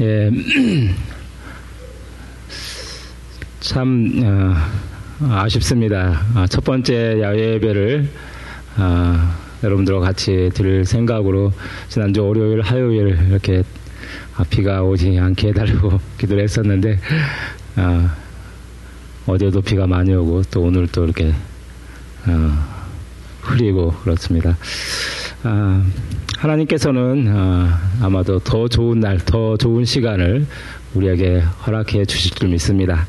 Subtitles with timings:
[0.00, 0.30] 예,
[3.60, 4.56] 참 어,
[5.20, 6.22] 아쉽습니다.
[6.34, 8.08] 아, 첫 번째 야외 예배를
[8.76, 11.52] 아, 여러분들과 같이 드릴 생각으로
[11.88, 13.62] 지난주 월요일, 화요일 이렇게
[14.48, 16.98] 비가 오지 않게 해달라고 기도를 했었는데
[17.76, 18.16] 아,
[19.26, 21.34] 어제도 비가 많이 오고 또 오늘 또 이렇게
[22.26, 22.52] 어,
[23.42, 24.56] 흐리고 그렇습니다.
[25.42, 25.84] 아,
[26.40, 30.46] 하나님께서는 아, 아마도 더 좋은 날, 더 좋은 시간을
[30.94, 33.06] 우리에게 허락해 주실 줄 믿습니다.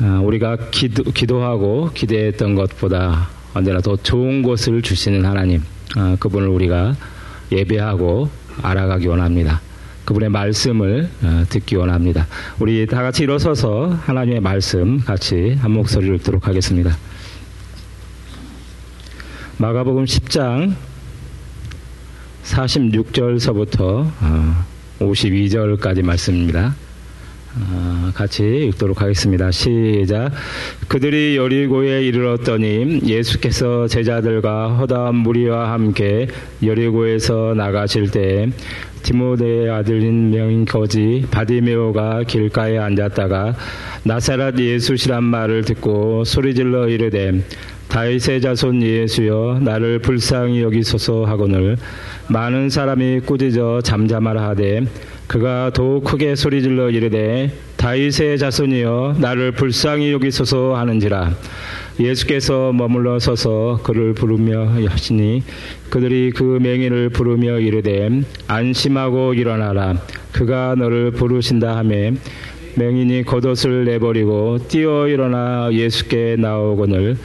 [0.00, 5.62] 아, 우리가 기도, 기도하고 기대했던 것보다 언제나 더 좋은 것을 주시는 하나님,
[5.96, 6.96] 아, 그분을 우리가
[7.52, 8.30] 예배하고
[8.62, 9.60] 알아가기 원합니다.
[10.06, 12.26] 그분의 말씀을 어, 듣기 원합니다.
[12.58, 16.96] 우리 다 같이 일어서서 하나님의 말씀 같이 한 목소리를 듣도록 하겠습니다.
[19.58, 20.87] 마가복음 10장
[22.48, 24.10] 46절서부터
[25.00, 26.74] 52절까지 어, 말씀입니다.
[27.56, 29.50] 어, 같이 읽도록 하겠습니다.
[29.50, 30.30] 시작.
[30.86, 36.28] 그들이 여리고에 이르렀더니 예수께서 제자들과 허다한 무리와 함께
[36.62, 38.50] 여리고에서 나가실 때
[39.02, 43.54] 디모데의 아들인 명인 거지 바디메오가 길가에 앉았다가
[44.04, 47.42] 나사렛 예수시란 말을 듣고 소리질러 이르되
[47.88, 51.76] 다윗의 자손 예수여 나를 불쌍히 여기소서 하거늘.
[52.28, 54.84] 많은 사람이 꾸짖어 잠잠하라 하되
[55.26, 61.32] 그가 더욱 크게 소리질러 이르되 다윗의 자손이여 나를 불쌍히 여기소서 하는지라.
[62.00, 65.42] 예수께서 머물러 서서 그를 부르며 하시니
[65.90, 68.08] 그들이 그 맹인을 부르며 이르되
[68.46, 69.94] 안심하고 일어나라.
[70.32, 72.12] 그가 너를 부르신다 하매
[72.78, 77.16] 맹인이 겉옷을 내버리고 뛰어 일어나 예수께 나오거늘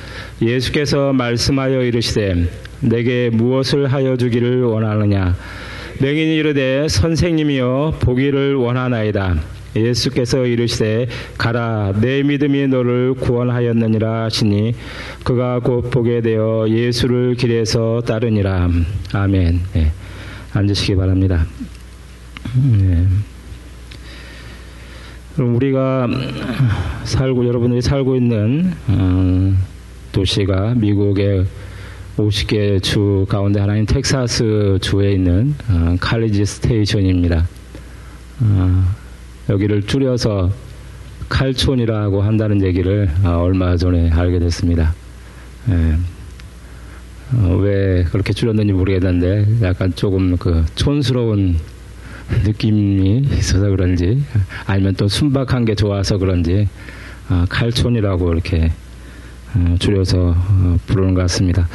[0.42, 5.36] 예수께서 말씀하여 이르시되 내게 무엇을 하여 주기를 원하느냐
[6.02, 9.36] 맹인이 이르되 선생님이여 보기를 원하나이다
[9.76, 14.74] 예수께서 이르시되 가라 내 믿음이 너를 구원하였느니라 하시니
[15.24, 18.70] 그가 곧 보게 되어 예수를 길에서 따르니라
[19.14, 19.92] 아멘 네.
[20.54, 21.46] 앉으시기 바랍니다
[22.56, 23.06] 네.
[25.38, 26.08] 우리가
[27.06, 29.54] 살고 여러분들이 살고 있는 어,
[30.12, 31.46] 도시가 미국의
[32.18, 37.48] 50개 주 가운데 하나인 텍사스 주에 있는 어, 칼리지 스테이션입니다.
[38.42, 38.84] 어,
[39.50, 40.52] 여기를 줄여서
[41.30, 44.94] 칼촌이라고 한다는 얘기를 어, 얼마 전에 알게 됐습니다.
[45.70, 45.98] 예.
[47.36, 51.56] 어, 왜 그렇게 줄였는지 모르겠는데 약간 조금 그 촌스러운
[52.46, 54.22] 느낌이 있어서 그런지
[54.66, 56.68] 아니면 또 순박한 게 좋아서 그런지
[57.30, 58.72] 어, 칼촌이라고 이렇게
[59.56, 61.68] 어, 줄여서 어, 부르는 것 같습니다.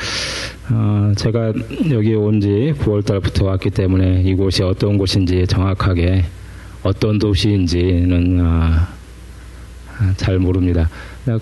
[0.70, 1.52] 어, 제가
[1.92, 6.24] 여기 온 지 9월 달부터 왔기 때문에 이곳이 어떤 곳인지 정확하게
[6.82, 8.72] 어떤 도시인지는 어,
[10.16, 10.88] 잘 모릅니다.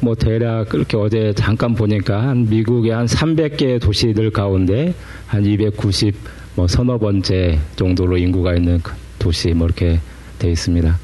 [0.01, 4.95] 뭐 대략 그렇게 어제 잠깐 보니까 한 미국의 한 300개 도시들 가운데
[5.27, 6.15] 한 290,
[6.57, 10.01] 뭐 서너 번째 정도로 인구가 있는 그 도시 뭐 이렇게
[10.39, 10.99] 돼 있습니다.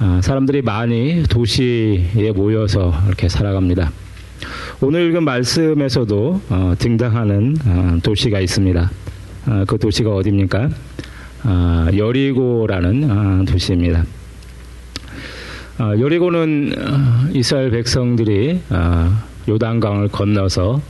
[0.00, 3.92] 아, 사람들이 많이 도시에 모여서 이렇게 살아갑니다.
[4.80, 8.90] 오늘 읽은 말씀에서도 어, 등장하는 어, 도시가 있습니다.
[9.46, 10.70] 어, 그 도시가 어디입니까?
[11.44, 14.04] 아, 여리고라는 아, 도시입니다.
[15.78, 20.80] 아, 여리고는 어, 이스라엘 백성들이 아, 요단강을 건너서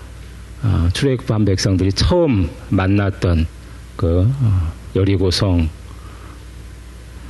[0.62, 3.46] 아, 출애굽한 백성들이 처음 만났던
[3.96, 5.68] 그 어, 여리고성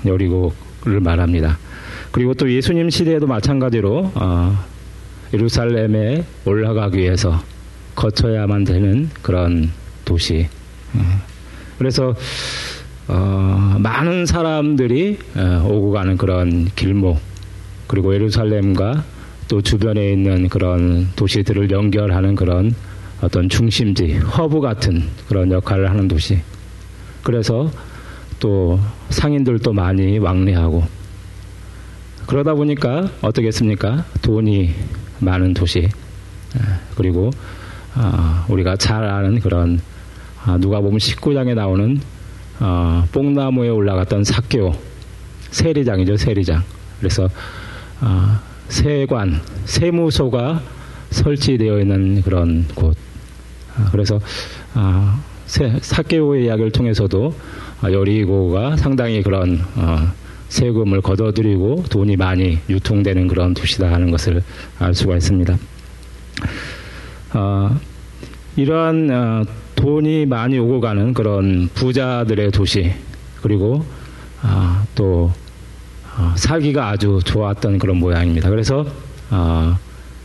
[0.07, 1.59] 여리고를 말합니다.
[2.13, 4.65] 그리고 또 예수님 시대에도 마찬가지로 어,
[5.33, 7.43] 예루살렘에 올라가기 위해서
[7.95, 9.71] 거쳐야만 되는 그런
[10.05, 10.49] 도시.
[11.79, 12.15] 그래서
[13.09, 17.19] 어, 많은 사람들이 어, 오고 가는 그런 길목
[17.87, 19.05] 그리고 예루살렘과
[19.49, 22.75] 또 주변에 있는 그런 도시들을 연결하는 그런
[23.21, 26.39] 어떤 중심지, 허브 같은 그런 역할을 하는 도시.
[27.25, 27.71] 그래서
[28.39, 30.85] 또 상인들도 많이 왕래하고
[32.27, 34.05] 그러다 보니까 어떻겠습니까?
[34.23, 34.75] 돈이
[35.21, 35.89] 많은 도시
[36.97, 37.31] 그리고
[37.97, 39.81] 어, 우리가 잘 아는 그런
[40.47, 42.01] 어, 누가복음 19장에 나오는
[42.61, 44.75] 어, 뽕나무에 올라갔던 삭개오
[45.51, 46.63] 세리장이죠 세리장
[46.99, 47.29] 그래서
[48.01, 48.39] 어,
[48.69, 50.63] 세관 세무소가
[51.11, 52.97] 설치되어 있는 그런 곳
[53.77, 54.21] 어, 그래서
[54.75, 57.35] 어, 사개오의 이야기를 통해서도
[57.85, 59.61] 여리고가 상당히 그런
[60.49, 64.43] 세금을 걷어들이고 돈이 많이 유통되는 그런 도시다 하는 것을
[64.79, 65.59] 알 수가 있습니다.
[67.35, 67.81] 어,
[68.57, 69.45] 이러한 어,
[69.75, 72.93] 돈이 많이 오고 가는 그런 부자들의 도시
[73.43, 73.85] 그리고
[74.43, 75.33] 어, 또
[76.17, 78.49] 어, 살기가 아주 좋았던 그런 모양입니다.
[78.51, 78.87] 그래서
[79.31, 79.77] 어,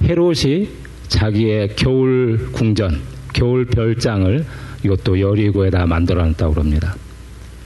[0.04, 0.70] 헤롯이
[1.08, 3.02] 자기의 겨울 궁전,
[3.34, 4.46] 겨울 별장을
[4.84, 6.96] 이것도 여리고에다 만들어놨다고 그럽니다.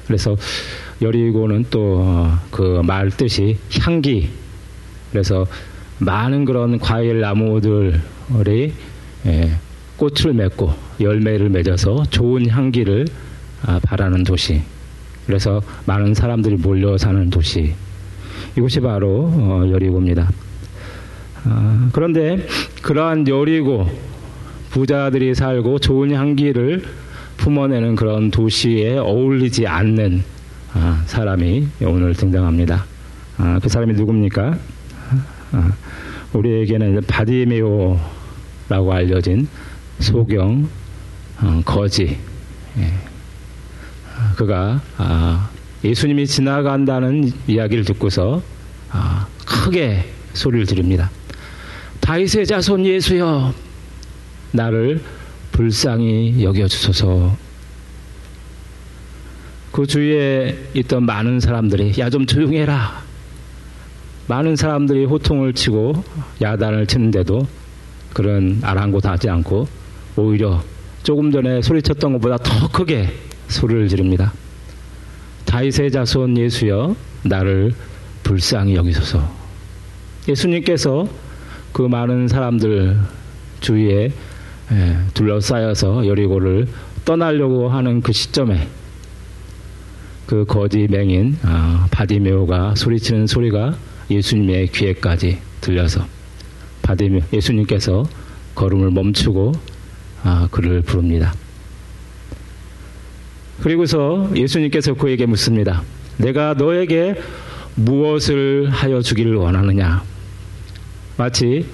[0.07, 0.35] 그래서
[1.01, 4.29] 여리고는 또 그말 어, 뜻이 향기.
[5.11, 5.45] 그래서
[5.99, 8.73] 많은 그런 과일 나무들이
[9.25, 9.51] 예,
[9.97, 13.07] 꽃을 맺고 열매를 맺어서 좋은 향기를
[13.65, 14.61] 아, 바라는 도시.
[15.25, 17.73] 그래서 많은 사람들이 몰려 사는 도시.
[18.57, 20.29] 이곳이 바로 어, 여리고입니다.
[21.45, 22.45] 아, 그런데
[22.81, 23.87] 그러한 여리고
[24.71, 26.83] 부자들이 살고 좋은 향기를
[27.37, 30.23] 품어내는 그런 도시에 어울리지 않는
[30.73, 32.85] 아, 사람이 오늘 등장합니다.
[33.37, 34.57] 아, 그 사람이 누굽니까?
[35.51, 35.73] 아,
[36.33, 39.47] 우리에게는 바디메오라고 알려진
[39.99, 40.67] 소경
[41.41, 42.17] 어, 거지.
[42.77, 42.93] 예.
[44.35, 44.81] 그가
[45.83, 48.41] 예수님이 지나간다는 이야기를 듣고서
[49.45, 51.11] 크게 소리를 지릅니다.
[51.99, 53.53] 다윗의 자손 예수여,
[54.51, 55.01] 나를
[55.53, 57.37] 불쌍히 여겨주소서.
[59.71, 63.01] 그 주위에 있던 많은 사람들이 야 좀 조용해라.
[64.27, 66.03] 많은 사람들이 호통을 치고
[66.41, 67.47] 야단을 치는데도
[68.13, 69.67] 그런 아랑곳하지 않고
[70.15, 70.63] 오히려
[71.03, 73.09] 조금 전에 소리쳤던 것보다 더 크게
[73.47, 74.33] 소리를 지릅니다.
[75.45, 77.73] 다윗의 자손 예수여 나를
[78.23, 79.29] 불쌍히 여기소서.
[80.27, 81.07] 예수님께서
[81.73, 82.97] 그 많은 사람들
[83.59, 84.11] 주위에
[85.13, 86.67] 둘러싸여서 여리고를
[87.05, 88.67] 떠나려고 하는 그 시점에
[90.25, 93.75] 그 거지 맹인 아, 바디메오가 소리치는 소리가
[94.09, 96.05] 예수님의 귀에까지 들려서
[96.81, 98.03] 바디메 예수님께서
[98.55, 99.51] 걸음을 멈추고
[100.23, 101.33] 아, 그를 부릅니다.
[103.61, 105.83] 그리고서 예수님께서 그에게 묻습니다.
[106.17, 107.15] 내가 너에게
[107.75, 110.03] 무엇을 하여 주기를 원하느냐?
[111.17, 111.65] 마치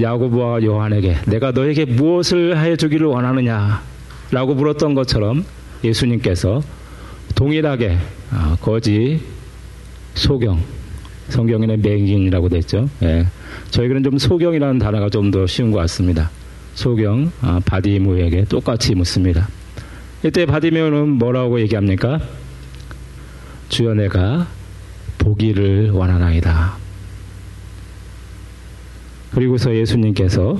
[0.00, 3.82] 야고보와 요한에게 내가 너에게 무엇을 하여 주기를 원하느냐?
[4.30, 5.44] 라고 물었던 것처럼
[5.84, 6.62] 예수님께서
[7.34, 7.96] 동일하게
[8.30, 9.20] 아, 거지
[10.14, 10.60] 소경
[11.28, 12.88] 성경에는 맹인이라고 됐죠.
[13.02, 13.26] 예.
[13.70, 16.30] 저희들은 좀 소경이라는 단어가 좀 더 쉬운 것 같습니다.
[16.74, 19.48] 소경 아, 바디모에게 똑같이 묻습니다.
[20.24, 22.20] 이때 바디모는 뭐라고 얘기합니까?
[23.68, 24.46] 주여 내가
[25.18, 26.85] 보기를 원하나이다.
[29.32, 30.58] 그리고서 예수님께서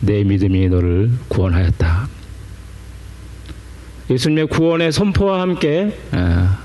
[0.00, 2.08] 네 믿음이 너를 구원하였다.
[4.10, 6.58] 예수님의 구원의 선포와 함께 아,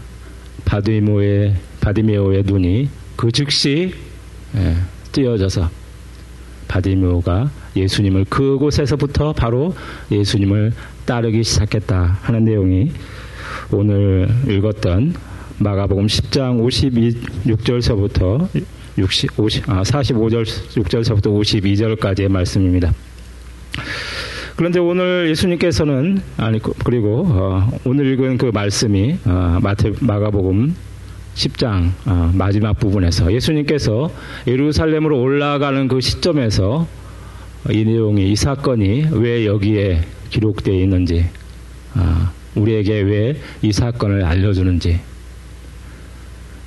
[0.66, 3.94] 바디모의 바디메오의 눈이 그 즉시
[4.56, 4.75] 예,
[5.12, 5.69] 띄어져서
[6.68, 9.75] 바디메오가 예수님을 그곳에서부터 바로
[10.12, 10.74] 예수님을
[11.06, 12.92] 따르기 시작했다 하는 내용이
[13.72, 15.13] 오늘 읽었던
[15.60, 16.60] 마가복음 10장
[17.45, 18.48] 56절서부터
[18.98, 22.94] 60, 50, 아, 45절 6절서부터 52절까지의 말씀입니다.
[24.56, 30.76] 그런데 오늘 예수님께서는 아니 그, 그리고 어, 오늘 읽은 그 말씀이 어, 마태 마가복음
[31.36, 34.10] 10장 어, 마지막 부분에서 예수님께서
[34.48, 36.88] 예루살렘으로 올라가는 그 시점에서
[37.70, 41.26] 이 내용이 이 사건이 왜 여기에 기록되어 있는지
[41.96, 45.00] 어, 우리에게 왜 이 사건을 알려주는지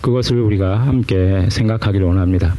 [0.01, 2.57] 그것을 우리가 함께 생각하기를 원합니다.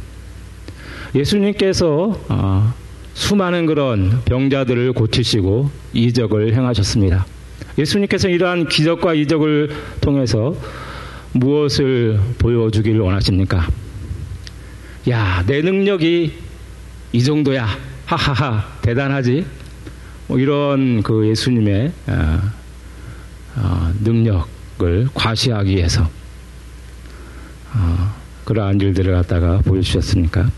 [1.14, 2.74] 예수님께서 어,
[3.14, 7.26] 수많은 그런 병자들을 고치시고 이적을 행하셨습니다.
[7.78, 10.54] 예수님께서 이러한 기적과 이적을 통해서
[11.32, 13.68] 무엇을 보여주기를 원하십니까?
[15.08, 16.32] 야, 내 능력이
[17.12, 17.66] 이 정도야.
[18.06, 19.46] 하하하, 대단하지?
[20.26, 22.40] 뭐 이런 그 예수님의 어,
[23.56, 26.08] 어, 능력을 과시하기 위해서
[27.74, 30.50] 어, 그러한 일들을 갖다가 보여주셨습니까?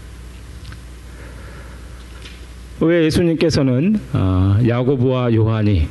[2.80, 5.88] 왜 예수님께서는 어, 야고보와 요한이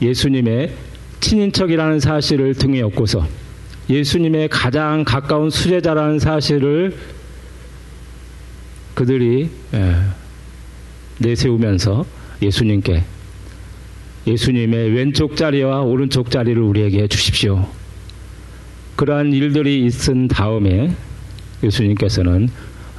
[0.00, 0.72] 예수님의
[1.20, 3.26] 친인척이라는 사실을 등에 업고서
[3.90, 6.96] 예수님의 가장 가까운 수제자라는 사실을
[8.94, 9.96] 그들이 예,
[11.18, 12.04] 내세우면서
[12.40, 13.02] 예수님께
[14.26, 17.68] 예수님의 왼쪽 자리와 오른쪽 자리를 우리에게 주십시오.
[19.02, 20.94] 그러한 일들이 있은 다음에
[21.60, 22.48] 예수님께서는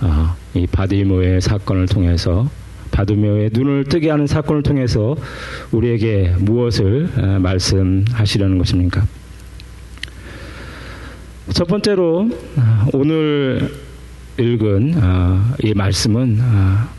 [0.01, 2.50] 어, 이 바디모의 사건을 통해서
[2.91, 5.15] 바디모의 눈을 뜨게 하는 사건을 통해서
[5.72, 9.07] 우리에게 무엇을 어, 말씀하시려는 것입니까?
[11.53, 13.72] 첫 번째로 아, 오늘
[14.38, 16.89] 읽은 아, 이 말씀은 아,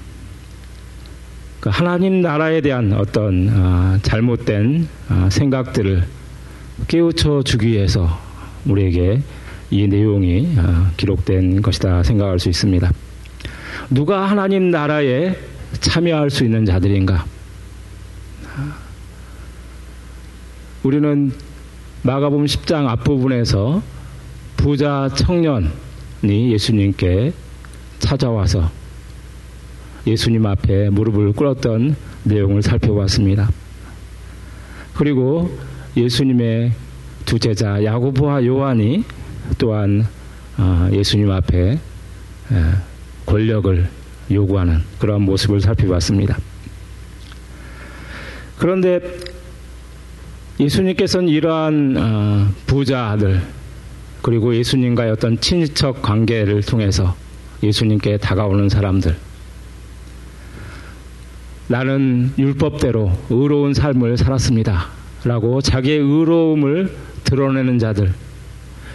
[1.60, 4.88] 그 하나님 나라에 대한 어떤 잘못된
[5.28, 6.04] 생각들을
[6.88, 8.23] 깨우쳐 주기 위해서
[8.66, 9.20] 우리에게
[9.70, 12.90] 이 내용이 어, 기록된 것이다 생각할 수 있습니다.
[13.90, 15.36] 누가 하나님 나라에
[15.80, 17.24] 참여할 수 있는 자들인가?
[20.82, 21.32] 우리는
[22.02, 23.82] 마가복음 10장 앞부분에서
[24.56, 27.32] 부자 청년이 예수님께
[27.98, 28.70] 찾아와서
[30.06, 33.48] 예수님 앞에 무릎을 꿇었던 내용을 살펴봤습니다.
[34.94, 35.50] 그리고
[35.96, 36.72] 예수님의
[37.24, 39.04] 두 제자 야고보와 요한이
[39.58, 40.06] 또한
[40.56, 41.78] 아, 예수님 앞에
[43.26, 43.88] 권력을
[44.30, 46.38] 요구하는 그런 모습을 살펴봤습니다.
[48.58, 49.00] 그런데
[50.60, 53.42] 예수님께서는 이러한 아, 부자들
[54.22, 57.16] 그리고 예수님과의 어떤 친인척 관계를 통해서
[57.62, 59.16] 예수님께 다가오는 사람들
[61.66, 64.86] 나는 율법대로 의로운 삶을 살았습니다.
[65.24, 68.12] 라고 자기의 의로움을 드러내는 자들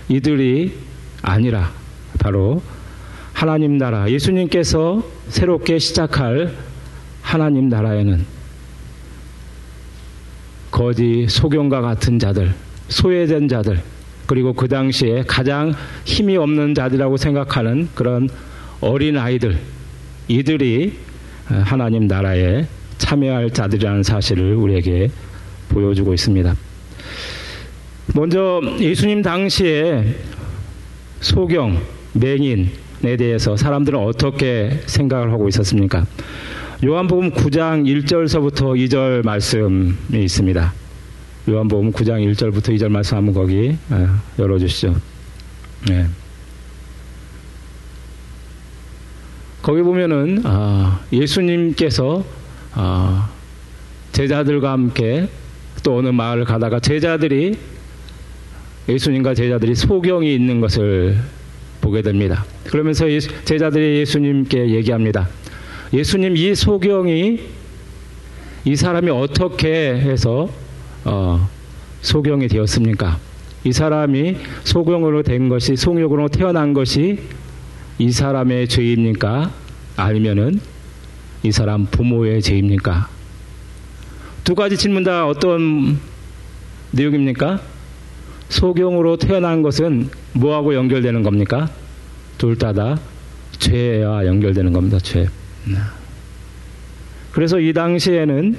[0.07, 0.73] 이들이
[1.21, 1.71] 아니라
[2.19, 2.61] 바로
[3.33, 6.53] 하나님 나라 예수님께서 새롭게 시작할
[7.21, 8.25] 하나님 나라에는
[10.71, 12.53] 거지 소경과 같은 자들
[12.87, 13.81] 소외된 자들
[14.25, 15.73] 그리고 그 당시에 가장
[16.05, 18.29] 힘이 없는 자들이라고 생각하는 그런
[18.81, 19.57] 어린 아이들
[20.27, 20.93] 이들이
[21.47, 22.67] 하나님 나라에
[22.99, 25.09] 참여할 자들이라는 사실을 우리에게
[25.69, 26.55] 보여주고 있습니다.
[28.15, 30.15] 먼저 예수님 당시에
[31.21, 31.79] 소경,
[32.13, 36.05] 맹인에 대해서 사람들은 어떻게 생각을 하고 있었습니까?
[36.83, 40.73] 요한복음 9장 1절서부터 2절 말씀이 있습니다.
[41.49, 44.95] 요한복음 9장 1절부터 2절 말씀 한번 거기 아, 열어주시죠.
[45.87, 46.07] 네.
[49.61, 52.23] 거기 보면은 아, 예수님께서
[52.73, 53.29] 아,
[54.13, 55.27] 제자들과 함께
[55.83, 57.57] 또 어느 마을을 가다가 제자들이
[58.89, 61.17] 예수님과 제자들이 소경이 있는 것을
[61.79, 62.43] 보게 됩니다.
[62.65, 63.05] 그러면서
[63.45, 65.29] 제자들이 예수님께 얘기합니다.
[65.93, 67.39] 예수님 이 소경이
[68.65, 70.49] 이 사람이 어떻게 해서
[71.05, 71.47] 어,
[72.01, 73.19] 소경이 되었습니까?
[73.63, 77.19] 이 사람이 소경으로 된 것이 송욕으로 태어난 것이
[77.99, 79.51] 이 사람의 죄입니까?
[79.97, 80.59] 아니면은
[81.43, 83.09] 이 사람 부모의 죄입니까?
[84.43, 85.99] 두 가지 질문 다 어떤
[86.91, 87.61] 내용입니까?
[88.49, 91.69] 소경으로 태어난 것은 뭐하고 연결되는 겁니까?
[92.37, 92.99] 둘 다 다
[93.59, 94.97] 죄와 연결되는 겁니다.
[94.99, 95.27] 죄.
[97.31, 98.57] 그래서 이 당시에는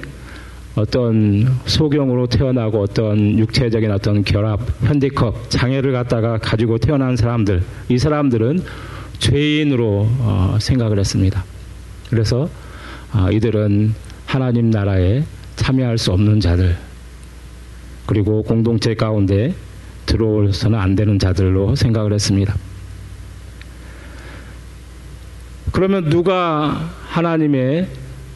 [0.75, 8.63] 어떤 소경으로 태어나고 어떤 육체적인 어떤 결합, 현디컵, 장애를 갖다가 가지고 태어난 사람들, 이 사람들은
[9.19, 11.43] 죄인으로 어, 생각을 했습니다.
[12.09, 12.47] 그래서
[13.13, 13.93] 어, 이들은
[14.25, 15.23] 하나님 나라에
[15.57, 16.77] 참여할 수 없는 자들,
[18.05, 19.53] 그리고 공동체 가운데
[20.11, 22.53] 들어올서는 안 되는 자들로 생각을 했습니다.
[25.71, 27.87] 그러면 누가 하나님의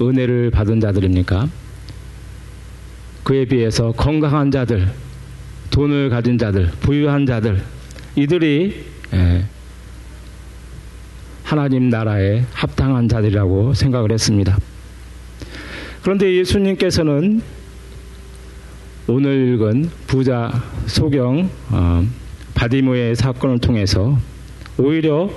[0.02, 1.50] 은혜를 받은 자들입니까?
[3.24, 4.90] 그에 비해서 건강한 자들,
[5.72, 7.62] 돈을 가진 자들, 부유한 자들,
[8.16, 9.46] 이들이 예,
[11.44, 14.58] 하나님 나라에 합당한 자들이라고 생각을 했습니다.
[16.04, 17.42] 그런데 예수님께서는
[19.08, 20.52] 오늘 읽은 부자
[20.88, 22.04] 소경 어,
[22.56, 24.18] 바디모의 사건을 통해서
[24.80, 25.30] 오히려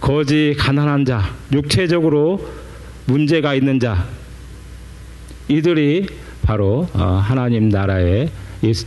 [0.00, 2.48] 거지 가난한 자, 육체적으로
[3.06, 4.06] 문제가 있는 자,
[5.48, 6.06] 이들이
[6.42, 8.28] 바로 어, 하나님 나라에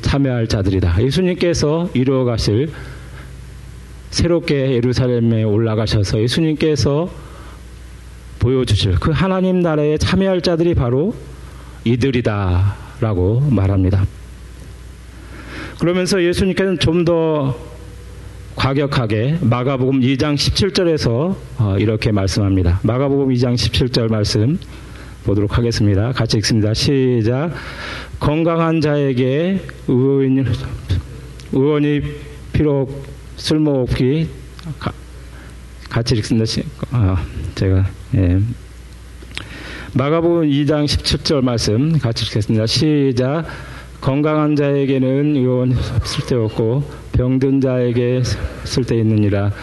[0.02, 1.04] 참여할 자들이다.
[1.04, 2.72] 예수님께서 이루어 가실
[4.12, 7.10] 새롭게 예루살렘에 올라가셔서 예수님께서
[8.40, 11.14] 보여주실 그 하나님 나라에 참여할 자들이 바로
[11.84, 14.06] 이들이다 라고 말합니다.
[15.80, 17.56] 그러면서 예수님께서는 좀 더
[18.56, 22.80] 과격하게 마가복음 2장 17절에서 어, 이렇게 말씀합니다.
[22.84, 24.58] 마가복음 2장 17절 말씀
[25.26, 26.12] 보도록 하겠습니다.
[26.14, 26.74] 같이 읽습니다.
[26.74, 27.52] 시작.
[28.20, 30.46] 건강한 자에게 의원,
[31.52, 32.02] 의원이
[32.54, 32.88] 필요
[33.36, 34.30] 쓸모없기
[35.90, 36.46] 같이 읽습니다.
[36.92, 37.24] 아,
[37.56, 37.86] 제가
[38.16, 38.40] 예.
[39.98, 42.66] 마가복음 2장 17절 말씀 같이 읽겠습니다.
[42.66, 43.46] 시작.
[44.02, 45.74] 건강한 자에게는 의원
[46.04, 46.84] 쓸데없고
[47.14, 48.22] 병든 자에게
[48.66, 49.54] 쓸데있느니라.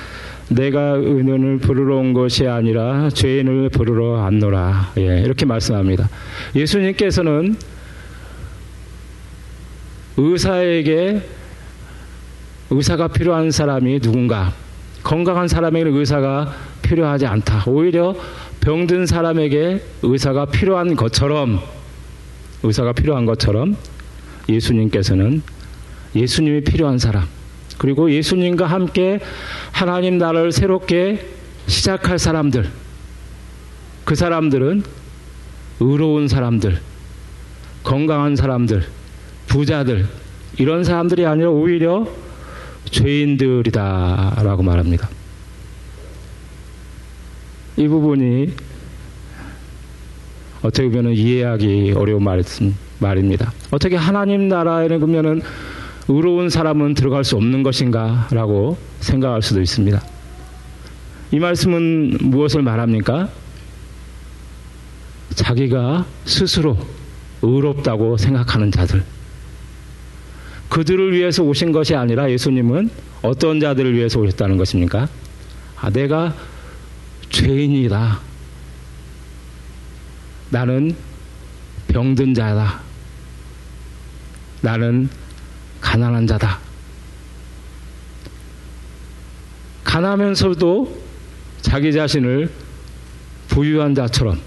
[0.48, 4.92] 내가 은연을 부르러 온 것이 아니라 죄인을 부르러 왔노라.
[4.96, 6.08] 예, 이렇게 말씀합니다.
[6.56, 7.54] 예수님께서는
[10.16, 11.20] 의사에게
[12.70, 14.54] 의사가 필요한 사람이 누군가
[15.02, 17.64] 건강한 사람에게는 의사가 필요하지 않다.
[17.66, 18.16] 오히려
[18.62, 21.60] 병든 사람에게 의사가 필요한 것처럼
[22.62, 23.76] 의사가 필요한 것처럼
[24.48, 25.42] 예수님께서는
[26.14, 27.26] 예수님이 필요한 사람
[27.78, 29.18] 그리고 예수님과 함께
[29.72, 31.26] 하나님 나라를 새롭게
[31.66, 32.70] 시작할 사람들,
[34.04, 34.84] 그 사람들은
[35.80, 36.78] 의로운 사람들,
[37.82, 38.84] 건강한 사람들,
[39.48, 40.06] 부자들,
[40.58, 42.06] 이런 사람들이 아니라 오히려
[42.84, 45.08] 죄인들이다라고 말합니다.
[47.76, 48.52] 이 부분이
[50.62, 52.24] 어떻게 보면 이해하기 어려운
[52.98, 53.52] 말입니다.
[53.70, 55.42] 어떻게 하나님 나라에는 그러면은
[56.08, 58.28] 의로운 사람은 들어갈 수 없는 것인가?
[58.30, 60.02] 라고 생각할 수도 있습니다.
[61.32, 63.28] 이 말씀은 무엇을 말합니까?
[65.34, 66.76] 자기가 스스로
[67.40, 69.02] 의롭다고 생각하는 자들.
[70.68, 72.90] 그들을 위해서 오신 것이 아니라 예수님은
[73.22, 75.08] 어떤 자들을 위해서 오셨다는 것입니까?
[75.80, 76.34] 아, 내가
[77.32, 78.20] 죄인이다.
[80.50, 80.94] 나는
[81.88, 82.80] 병든 자다.
[84.60, 85.08] 나는
[85.80, 86.58] 가난한 자다.
[89.84, 91.02] 가난하면서도
[91.62, 92.50] 자기 자신을
[93.48, 94.38] 부유한 자처럼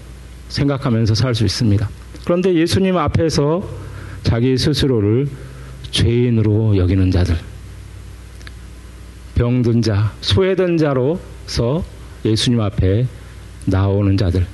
[0.48, 1.88] 생각하면서 살 수 있습니다.
[2.24, 3.68] 그런데 예수님 앞에서
[4.22, 5.28] 자기 스스로를
[5.90, 7.36] 죄인으로 여기는 자들,
[9.36, 11.84] 병든 자, 소외된 자로서
[12.24, 13.06] 예수님 앞에
[13.66, 14.46] 나오는 자들,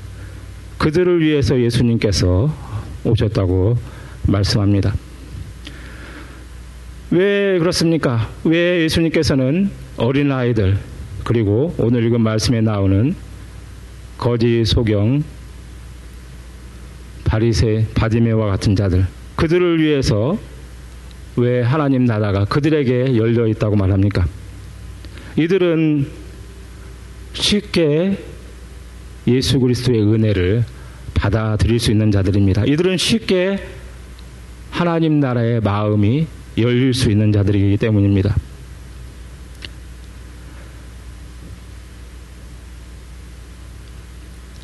[0.78, 2.52] 그들을 위해서 예수님께서
[3.04, 3.76] 오셨다고
[4.26, 4.94] 말씀합니다.
[7.10, 8.28] 왜 그렇습니까?
[8.44, 10.78] 왜 예수님께서는 어린 아이들,
[11.24, 13.14] 그리고 오늘 읽은 말씀에 나오는
[14.18, 15.22] 거지 소경,
[17.24, 20.38] 바리새, 바디메와 같은 자들, 그들을 위해서
[21.36, 24.26] 왜 하나님 나라가 그들에게 열려 있다고 말합니까?
[25.36, 26.21] 이들은
[27.32, 28.18] 쉽게
[29.26, 30.64] 예수 그리스도의 은혜를
[31.14, 32.64] 받아들일 수 있는 자들입니다.
[32.64, 33.58] 이들은 쉽게
[34.70, 36.26] 하나님 나라의 마음이
[36.58, 38.34] 열릴 수 있는 자들이기 때문입니다.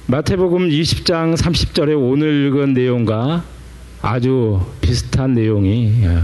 [0.07, 3.45] 마태복음 20장 30절에 오늘 읽은 내용과
[4.01, 6.19] 아주 비슷한 내용이 예,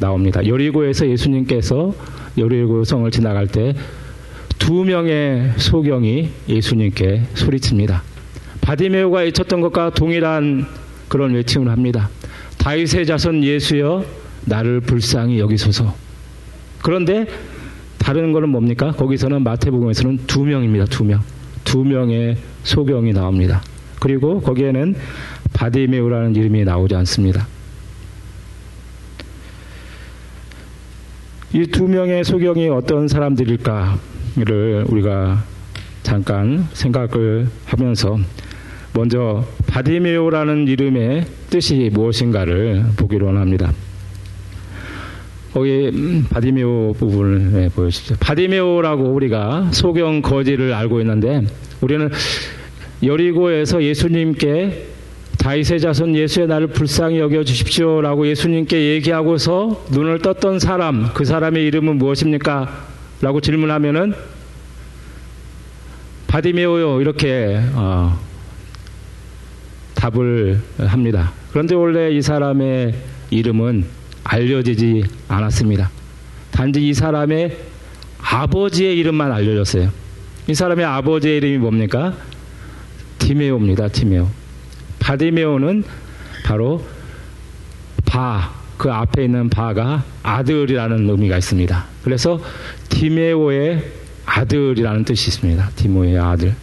[0.00, 0.44] 나옵니다.
[0.44, 1.94] 여리고에서 예수님께서
[2.36, 3.74] 여리고 성을 지나갈 때
[4.58, 8.02] 두 명의 소경이 예수님께 소리칩니다.
[8.60, 10.66] 바디메오가 외쳤던 것과 동일한
[11.08, 12.10] 그런 외침을 합니다.
[12.58, 14.04] 다윗의 자손 예수여
[14.44, 15.94] 나를 불쌍히 여기소서.
[16.82, 17.26] 그런데
[17.98, 18.90] 다른 거는 뭡니까?
[18.92, 20.86] 거기서는 마태복음에서는 두 명입니다.
[20.86, 21.20] 두 명.
[21.64, 23.62] 두 명의 소경이 나옵니다.
[24.00, 24.94] 그리고 거기에는
[25.52, 27.46] 바디메오라는 이름이 나오지 않습니다.
[31.54, 33.98] 이 두 명의 소경이 어떤 사람들일까
[34.36, 35.44] 를 우리가
[36.02, 38.18] 잠깐 생각을 하면서
[38.94, 43.72] 먼저 바디메오라는 이름의 뜻이 무엇인가를 보기로 합니다.
[45.52, 48.16] 거기 음, 바디메오 부분을 네, 보여주십시오.
[48.20, 51.42] 바디메오라고 우리가 소경 거지를 알고 있는데
[51.80, 52.10] 우리는
[53.02, 54.86] 여리고에서 예수님께
[55.38, 61.96] 다윗의 자손 예수여 나를 불쌍히 여겨 주십시오라고 예수님께 얘기하고서 눈을 떴던 사람 그 사람의 이름은
[61.96, 62.97] 무엇입니까?
[63.20, 64.14] 라고 질문하면은
[66.28, 68.18] 바디메오요 이렇게 어,
[69.94, 71.32] 답을 합니다.
[71.50, 72.94] 그런데 원래 이 사람의
[73.30, 73.84] 이름은
[74.24, 75.90] 알려지지 않았습니다.
[76.50, 77.56] 단지 이 사람의
[78.20, 79.90] 아버지의 이름만 알려졌어요.
[80.46, 82.14] 이 사람의 아버지의 이름이 뭡니까?
[83.18, 83.88] 디메오입니다.
[83.88, 84.28] 디메오.
[84.98, 85.84] 바디메오는
[86.44, 86.84] 바로
[88.04, 91.84] 바, 그 앞에 있는 바가 아들이라는 의미가 있습니다.
[92.04, 92.40] 그래서
[92.88, 93.84] 디메오의
[94.26, 95.70] 아들이라는 뜻이 있습니다.
[95.76, 96.54] 디모의 아들.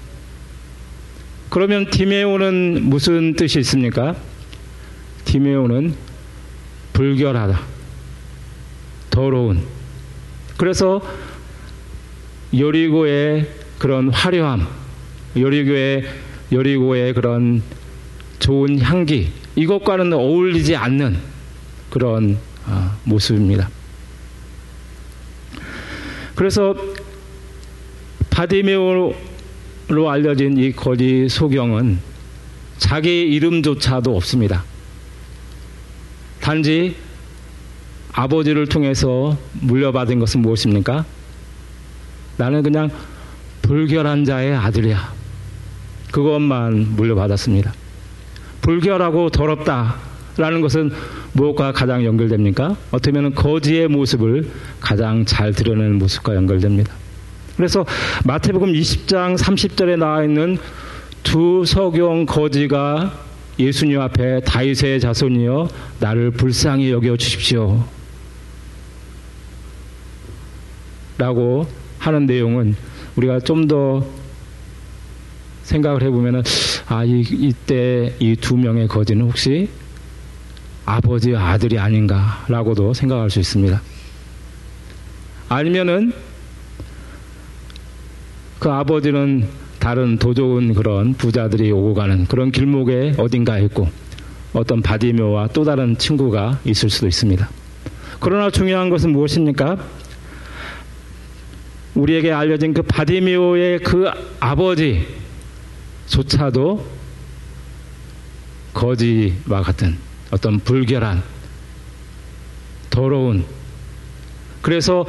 [1.50, 4.16] 그러면 디메오는 무슨 뜻이 있습니까?
[5.26, 5.96] 디메오는
[6.94, 7.60] 불결하다.
[9.10, 9.62] 더러운.
[10.58, 11.02] 그래서
[12.58, 14.68] 여리고의 그런 화려함,
[15.38, 16.06] 여리고의,
[16.52, 17.62] 여리고의 그런
[18.40, 21.18] 좋은 향기 이것과는 어울리지 않는
[21.90, 23.70] 그런 어, 모습입니다.
[26.36, 26.76] 그래서
[28.30, 29.16] 바디메오로
[30.10, 32.00] 알려진 이 거지 소경은
[32.78, 34.64] 자기 이름조차도 없습니다.
[36.42, 36.96] 단지
[38.12, 41.06] 아버지를 통해서 물려받은 것은 무엇입니까?
[42.38, 42.90] 나는 그냥
[43.62, 45.14] 불결한 자의 아들이야.
[46.12, 47.74] 그것만 물려받았습니다.
[48.62, 50.92] 불결하고 더럽다라는 것은
[51.36, 52.78] 무엇과 가장 연결됩니까?
[52.92, 56.94] 어떻게 보면 거지의 모습을 가장 잘 드러내는 모습과 연결됩니다.
[57.58, 57.86] 그래서
[58.26, 60.58] 마태복음 20장 30절에 나와 있는
[61.24, 63.14] 두 서경 거지가
[63.60, 65.70] 예수님 앞에 다윗의 자손이여
[66.00, 67.84] 나를 불쌍히 여겨 주십시오.
[71.18, 71.66] 라고
[72.00, 72.76] 하는 내용은
[73.16, 74.06] 우리가 좀 더
[75.64, 76.44] 생각을 해보면은,
[76.88, 79.68] 아, 이, 이때 이 두 명의 거지는 혹시
[80.86, 83.82] 아버지의 아들이 아닌가라고도 생각할 수 있습니다.
[85.50, 86.14] 아니면은
[88.60, 89.48] 그 아버지는
[89.80, 93.90] 다른 도좋은 그런 부자들이 오고 가는 그런 길목에 어딘가 있고
[94.54, 97.48] 어떤 바디묘와 또 다른 친구가 있을 수도 있습니다.
[98.20, 99.78] 그러나 중요한 것은 무엇입니까?
[101.94, 104.10] 우리에게 알려진 그 바디메오의 그
[106.10, 106.86] 아버지조차도
[108.74, 109.98] 거지와 같은
[110.36, 111.24] 어떤 불결한
[112.90, 113.46] 더러운
[114.62, 115.06] 그래서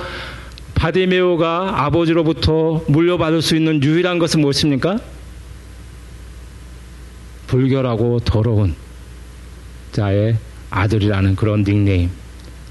[0.76, 5.00] 바디메오가 아버지로부터 물려받을 수 있는 유일한 것은 무엇입니까?
[7.48, 8.76] 불결하고 더러운
[9.90, 10.36] 자의
[10.70, 12.10] 아들이라는 그런 닉네임.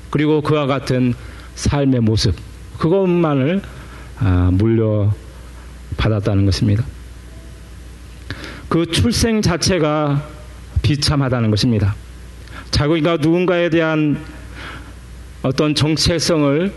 [0.10, 1.14] 그리고 그와 같은
[1.56, 2.36] 삶의 모습.
[2.78, 3.64] 그것만을
[4.20, 6.86] 아, 물려받았다는 것입니다.
[8.70, 10.26] 그 출생 자체가
[10.84, 11.96] 비참하다는 것입니다.
[12.76, 14.22] 자기가 누군가에 대한
[15.44, 16.74] 어떤 정체성을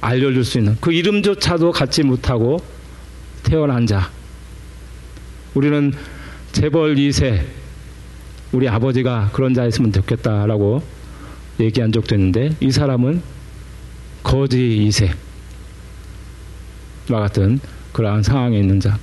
[0.00, 2.58] 알려줄 수 있는 그 이름조차도 갖지 못하고
[3.42, 4.10] 태어난 자.
[5.52, 5.92] 우리는
[6.52, 7.44] 재벌 2세
[8.52, 10.82] 우리 아버지가 그런 자였으면 좋겠다라고
[11.60, 13.20] 얘기한 적도 있는데 이 사람은
[14.22, 15.12] 거지 2세와
[17.10, 17.60] 같은
[17.92, 18.98] 그러한 상황에 있는 자.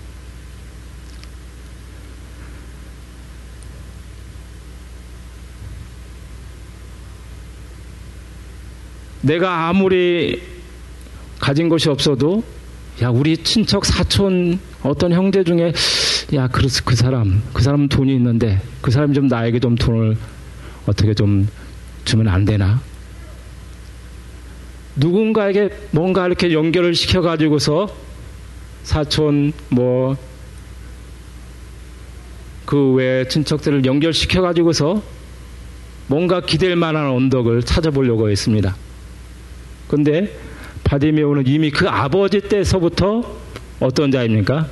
[9.23, 10.41] 내가 아무리
[11.39, 12.43] 가진 것이 없어도
[13.01, 15.73] 야 우리 친척 사촌 어떤 형제 중에
[16.33, 20.15] 야그그 사람 그 사람 돈이 있는데 그 사람 좀 나에게 좀 돈을
[20.85, 21.47] 어떻게 좀
[22.05, 22.81] 주면 안 되나?
[24.95, 27.87] 누군가에게 뭔가 이렇게 연결을 시켜 가지고서
[28.83, 30.15] 사촌 뭐
[32.65, 35.01] 그 외 친척들을 연결시켜 가지고서
[36.07, 38.75] 뭔가 기댈 만한 언덕을 찾아보려고 했습니다.
[39.93, 40.35] 근데
[40.85, 43.37] 바디메오는 이미 그 아버지 때서부터
[43.79, 44.67] 어떤 자입니까?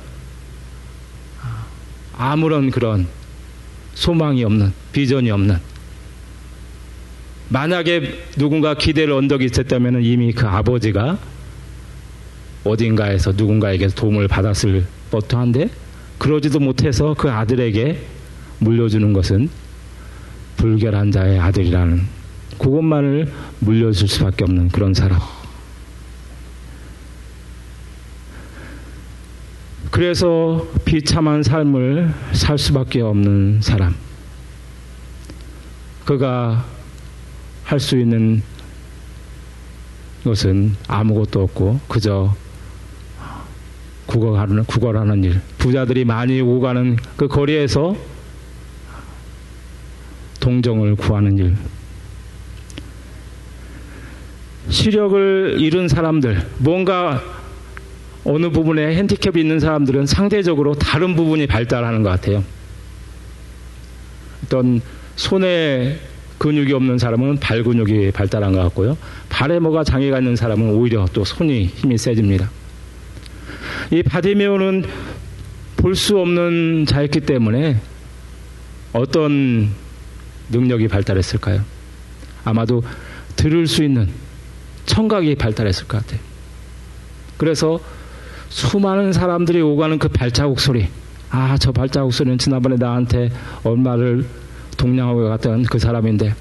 [2.18, 3.06] 아무런 그런
[3.94, 5.58] 소망이 없는, 비전이 없는.
[7.50, 11.16] 만약에 누군가 기대를 언덕이 있었다면 이미 그 아버지가
[12.64, 15.68] 어딘가에서 누군가에게 도움을 받았을 법도 한데
[16.18, 17.96] 그러지도 못해서 그 아들에게
[18.58, 19.48] 물려주는 것은
[20.56, 22.21] 불결한 자의 아들이라는
[22.58, 25.18] 그것만을 물려줄 수밖에 없는 그런 사람.
[29.90, 33.94] 그래서 비참한 삶을 살 수밖에 없는 사람.
[36.04, 36.64] 그가
[37.64, 38.42] 할 수 있는
[40.24, 42.34] 것은 아무것도 없고 그저
[44.06, 45.40] 구걸하는, 구걸하는 일.
[45.58, 47.96] 부자들이 많이 오고 가는 그 거리에서
[50.40, 51.56] 동정을 구하는 일.
[54.72, 57.22] 시력을 잃은 사람들, 뭔가
[58.24, 62.42] 어느 부분에 핸디캡이 있는 사람들은 상대적으로 다른 부분이 발달하는 것 같아요.
[64.44, 64.80] 어떤
[65.16, 65.98] 손에
[66.38, 68.96] 근육이 없는 사람은 발 근육이 발달한 것 같고요.
[69.28, 72.50] 발에 뭐가 장애가 있는 사람은 오히려 또 손이 힘이 세집니다.
[73.90, 74.84] 이 바디메오는
[75.76, 77.76] 볼 수 없는 자였기 때문에
[78.92, 79.68] 어떤
[80.50, 81.60] 능력이 발달했을까요?
[82.44, 82.82] 아마도
[83.36, 84.08] 들을 수 있는
[84.86, 86.20] 청각이 발달했을 것 같아요.
[87.36, 87.80] 그래서
[88.48, 90.88] 수많은 사람들이 오가는 그 발자국 소리.
[91.30, 93.30] 아, 저 발자국 소리는 지난번에 나한테
[93.64, 94.26] 얼마를
[94.76, 96.34] 동냥하고 갔던 그 사람인데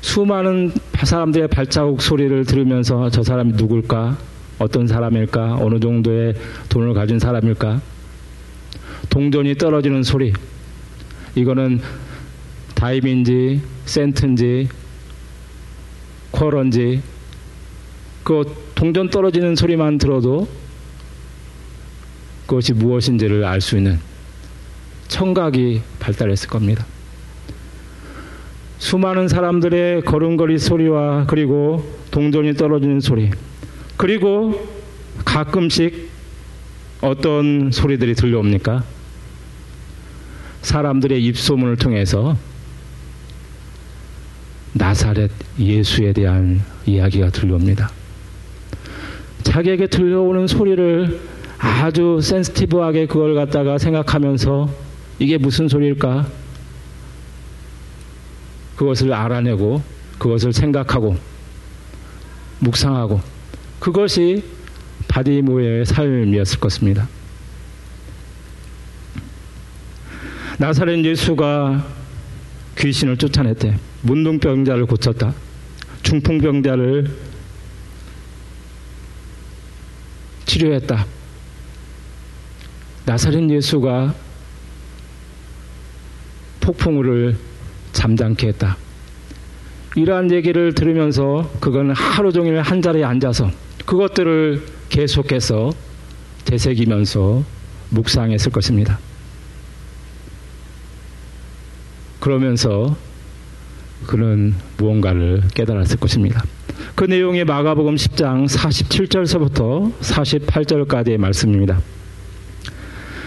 [0.00, 4.16] 수많은 사람들의 발자국 소리를 들으면서 저 사람이 누굴까?
[4.58, 5.56] 어떤 사람일까?
[5.60, 6.34] 어느 정도의
[6.68, 7.80] 돈을 가진 사람일까?
[9.10, 10.32] 동전이 떨어지는 소리.
[11.34, 11.80] 이거는
[12.74, 14.68] 다임인지 센트인지
[16.32, 17.02] 쿼런지
[18.28, 20.46] 그 동전 떨어지는 소리만 들어도
[22.46, 23.98] 그것이 무엇인지를 알 수 있는
[25.08, 26.84] 청각이 발달했을 겁니다.
[28.76, 33.30] 수많은 사람들의 걸음걸이 소리와 그리고 동전이 떨어지는 소리
[33.96, 34.68] 그리고
[35.24, 36.10] 가끔씩
[37.00, 38.84] 어떤 소리들이 들려옵니까?
[40.60, 42.36] 사람들의 입소문을 통해서
[44.74, 47.90] 나사렛 예수에 대한 이야기가 들려옵니다.
[49.58, 51.18] 자기에게 들려오는 소리를
[51.58, 54.68] 아주 센스티브하게 그걸 갖다가 생각하면서
[55.18, 56.28] 이게 무슨 소리일까?
[58.76, 59.82] 그것을 알아내고
[60.18, 61.16] 그것을 생각하고
[62.60, 63.20] 묵상하고
[63.80, 64.44] 그것이
[65.08, 67.08] 바디모의 삶이었을 것입니다.
[70.58, 71.84] 나사렛 예수가
[72.78, 73.76] 귀신을 쫓아냈대.
[74.02, 75.34] 문둥병자를 고쳤다.
[76.04, 77.27] 중풍병자를
[80.48, 81.06] 치료했다.
[83.04, 84.14] 나사렛 예수가
[86.60, 87.38] 폭풍우를
[87.92, 88.76] 잠잠케 했다.
[89.94, 93.50] 이러한 얘기를 들으면서 그거는 하루 종일 한 자리에 앉아서
[93.86, 95.72] 그것들을 계속해서
[96.44, 97.44] 되새기면서
[97.90, 98.98] 묵상했을 것입니다.
[102.20, 102.96] 그러면서
[104.06, 106.42] 그는 무언가를 깨달았을 것입니다.
[106.94, 111.80] 그 내용이 마가복음 10장 47절서부터 48절까지의 말씀입니다.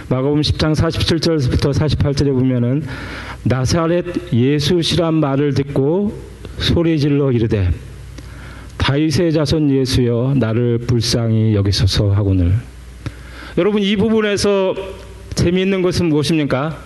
[0.10, 2.84] 마가복음 10장 47절부터 48절에 보면은
[3.44, 6.20] 나사렛 예수시란 말을 듣고
[6.60, 7.72] 소리질러 이르되
[8.78, 12.56] 다윗의 자손 예수여 나를 불쌍히 여기소서 하고늘
[13.58, 14.76] 여러분 이 부분에서
[15.36, 16.78] 재미있는 것은 무엇입니까?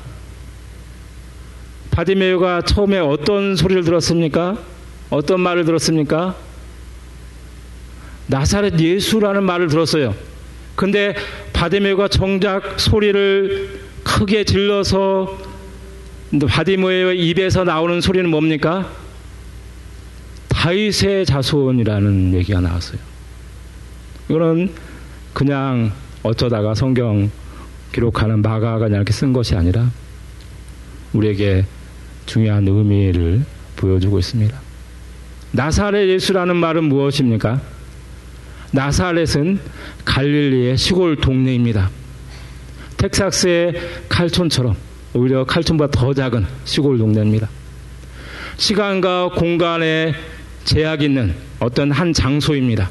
[1.92, 4.58] 바디메유가 처음에 어떤 소리를 들었습니까?
[5.10, 6.36] 어떤 말을 들었습니까?
[8.28, 10.16] 나사렛 예수라는 말을 들었어요.
[10.76, 11.16] 근데
[11.54, 15.38] 바디메유가 정작 소리를 크게 질러서
[16.48, 18.92] 바디메유의 입에서 나오는 소리는 뭡니까?
[20.50, 23.00] 다윗의 자손이라는 얘기가 나왔어요.
[24.30, 24.72] 이거는
[25.34, 25.92] 그냥
[26.24, 27.30] 어쩌다가 성경
[27.94, 29.90] 기록하는 마가가 이렇게 쓴 것이 아니라
[31.14, 31.66] 우리에게
[32.26, 34.60] 중요한 의미를 보여주고 있습니다.
[35.52, 37.62] 나사렛 예수라는 말은 무엇입니까?
[38.76, 39.58] 나사렛은
[40.04, 41.90] 갈릴리의 시골 동네입니다.
[42.98, 43.74] 텍사스의
[44.10, 44.76] 칼촌처럼
[45.14, 47.50] 오히려 칼촌보다 더 작은 시골 동네입니다.
[48.58, 50.14] 시간과 공간에
[50.66, 52.90] 제약 있는 어떤 한 장소입니다.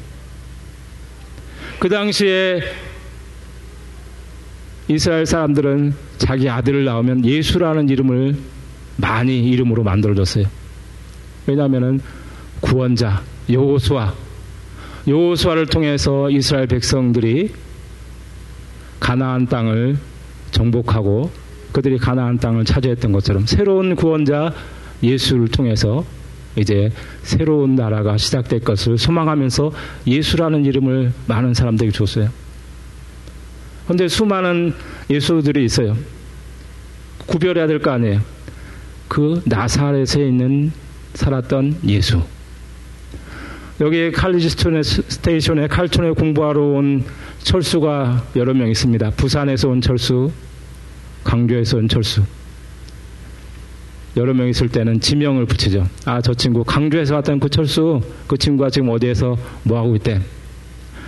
[1.79, 2.61] 그 당시에
[4.87, 8.35] 이스라엘 사람들은 자기 아들을 낳으면 예수라는 이름을
[8.97, 10.45] 많이 이름으로 만들어줬어요.
[11.45, 12.01] 왜냐하면
[12.61, 14.24] 구원자 여호수아
[15.07, 17.51] 여호수아를 통해서 이스라엘 백성들이
[18.99, 19.97] 가나안 땅을
[20.51, 21.31] 정복하고
[21.71, 24.53] 그들이 가나안 땅을 차지했던 것처럼 새로운 구원자
[25.03, 26.05] 예수를 통해서
[26.55, 26.91] 이제
[27.21, 29.71] 새로운 나라가 시작될 것을 소망하면서
[30.07, 32.29] 예수라는 이름을 많은 사람들이 줬어요.
[33.83, 34.73] 그런데 수많은
[35.09, 35.97] 예수들이 있어요.
[37.27, 38.21] 구별해야 될 거 아니에요.
[39.07, 40.71] 그 나사렛에 있는
[41.13, 42.21] 살았던 예수.
[43.81, 47.03] 여기 칼리지 스테이션에 칼촌에 공부하러 온
[47.39, 49.11] 철수가 여러 명 있습니다.
[49.11, 50.31] 부산에서 온 철수,
[51.25, 52.23] 강주에서 온 철수.
[54.15, 55.85] 여러 명 있을 때는 지명을 붙이죠.
[56.05, 60.21] 아, 저 친구 강주에서 왔던 그 철수, 그 친구가 지금 어디에서 뭐 하고 있대.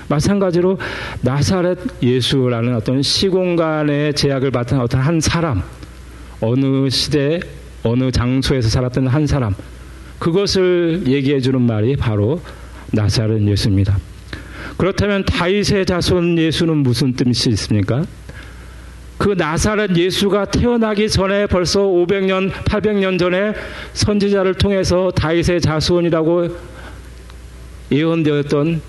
[0.09, 0.77] 마찬가지로
[1.21, 5.63] 나사렛 예수라는 어떤 시공간의 제약을 받은 어떤 한 사람,
[6.41, 7.39] 어느 시대,
[7.83, 9.55] 어느 장소에서 살았던 한 사람,
[10.19, 12.41] 그것을 얘기해 주는 말이 바로
[12.91, 13.97] 나사렛 예수입니다.
[14.77, 18.05] 그렇다면 다윗의 자손 예수는 무슨 뜻이 있습니까?
[19.17, 23.53] 그 나사렛 예수가 태어나기 전에 벌써 500년, 800년 전에
[23.93, 26.49] 선지자를 통해서 다윗의 자손이라고
[27.91, 28.81] 예언되었던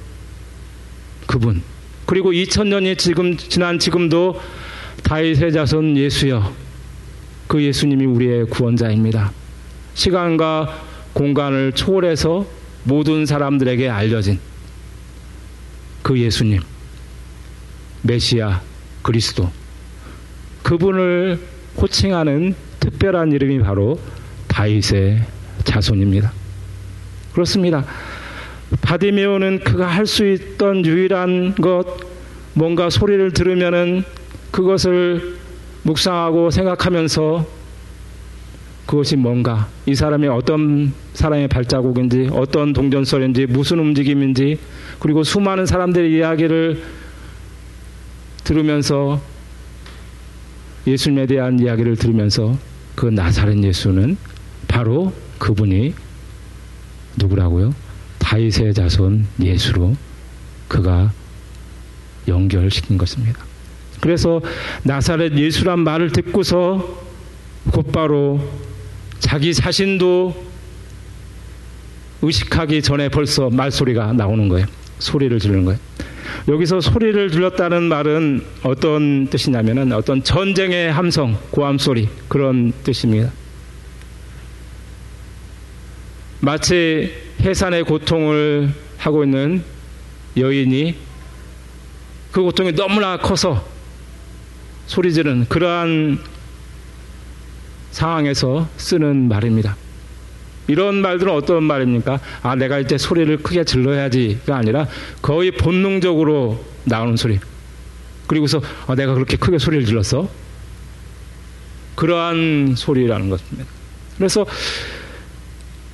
[1.27, 1.63] 그분.
[2.05, 4.41] 그리고 2000년이 지금 지난 지금도
[5.03, 6.53] 다윗의 자손 예수여.
[7.47, 9.33] 그 예수님이 우리의 구원자입니다.
[9.95, 10.88] 시간과
[11.19, 12.47] 공간을 초월해서
[12.85, 14.39] 모든 사람들에게 알려진
[16.01, 16.61] 그 예수님.
[18.03, 18.61] 메시아
[19.03, 19.51] 그리스도.
[20.63, 21.41] 그분을
[21.77, 23.99] 호칭하는 특별한 이름이 바로
[24.47, 25.25] 다윗의
[25.65, 26.33] 자손입니다.
[27.33, 27.85] 그렇습니다.
[28.81, 31.85] 바디메오는 그가 할 수 있던 유일한 것,
[32.55, 34.05] 뭔가 소리를 들으면은
[34.53, 35.37] 그것을
[35.83, 37.58] 묵상하고 생각하면서
[38.89, 44.59] 그것이 뭔가, 이 사람이 어떤 사람의 발자국인지, 어떤 동전소리인지, 무슨 움직임인지,
[44.99, 46.83] 그리고 수많은 사람들의 이야기를
[48.45, 49.21] 들으면서
[50.87, 52.57] 예수님에 대한 이야기를 들으면서
[52.95, 54.17] 그 나사렛 예수는
[54.69, 55.93] 바로 그분이
[57.19, 57.75] 누구라고요?
[58.21, 59.97] 다윗의 자손 예수로
[60.67, 61.13] 그가
[62.27, 63.45] 연결시킨 것입니다.
[64.01, 64.41] 그래서
[64.85, 67.05] 나사렛 예수란 말을 듣고서
[67.71, 68.41] 곧바로
[69.19, 70.49] 자기 자신도
[72.23, 74.67] 의식하기 전에 벌써 말소리가 나오는 거예요.
[74.99, 75.79] 소리를 지르는 거예요.
[76.49, 83.31] 여기서 소리를 들렸다는 말은 어떤 뜻이냐면은 어떤 전쟁의 함성, 고함 소리 그런 뜻입니다.
[86.41, 89.63] 마치 해산의 고통을 하고 있는
[90.37, 90.95] 여인이
[92.33, 93.67] 그 고통이 너무나 커서
[94.87, 96.19] 소리 지르는 그러한
[97.91, 99.77] 상황에서 쓰는 말입니다.
[100.67, 102.21] 이런 말들은 어떤 말입니까?
[102.43, 104.87] 아, 내가 이제 소리를 크게 질러야지가 아니라
[105.23, 107.39] 거의 본능적으로 나오는 소리.
[108.27, 110.29] 그리고서 아, 내가 그렇게 크게 소리를 질렀어?
[111.95, 113.65] 그러한 소리라는 것입니다.
[114.19, 114.47] 그래서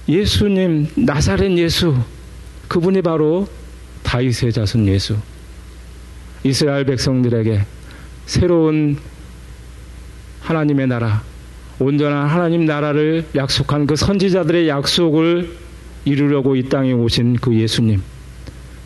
[0.08, 1.96] 예수님, 나사렛 예수,
[2.68, 3.48] 그분이 바로
[4.02, 5.16] 다윗의 자손 예수.
[6.42, 7.64] 이스라엘 백성들에게
[8.26, 8.98] 새로운
[10.40, 11.22] 하나님의 나라,
[11.78, 15.50] 온전한 하나님 나라를 약속한 그 선지자들의 약속을
[16.04, 18.02] 이루려고 이 땅에 오신 그 예수님.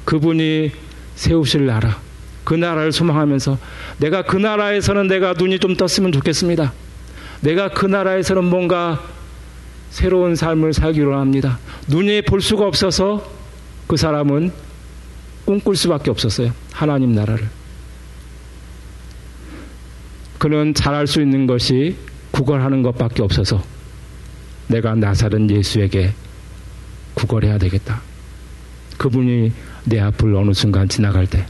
[0.04, 0.70] 그분이
[1.16, 2.00] 세우실 나라.
[2.44, 3.58] 그 나라를 소망하면서
[3.98, 6.72] 내가 그 나라에서는 내가 눈이 좀 떴으면 좋겠습니다.
[7.42, 9.04] 내가 그 나라에서는 뭔가
[9.90, 11.58] 새로운 삶을 살기로 합니다.
[11.88, 13.30] 눈이 볼 수가 없어서
[13.86, 14.52] 그 사람은
[15.44, 16.52] 꿈꿀 수밖에 없었어요.
[16.72, 17.48] 하나님 나라를.
[20.38, 21.96] 그는 잘할 수 있는 것이
[22.38, 23.64] 구걸하는 것밖에 없어서
[24.68, 26.14] 내가 나사른 예수에게
[27.14, 28.00] 구걸해야 되겠다.
[28.96, 29.50] 그분이
[29.86, 31.44] 내 앞을 어느 순간 지나갈 때.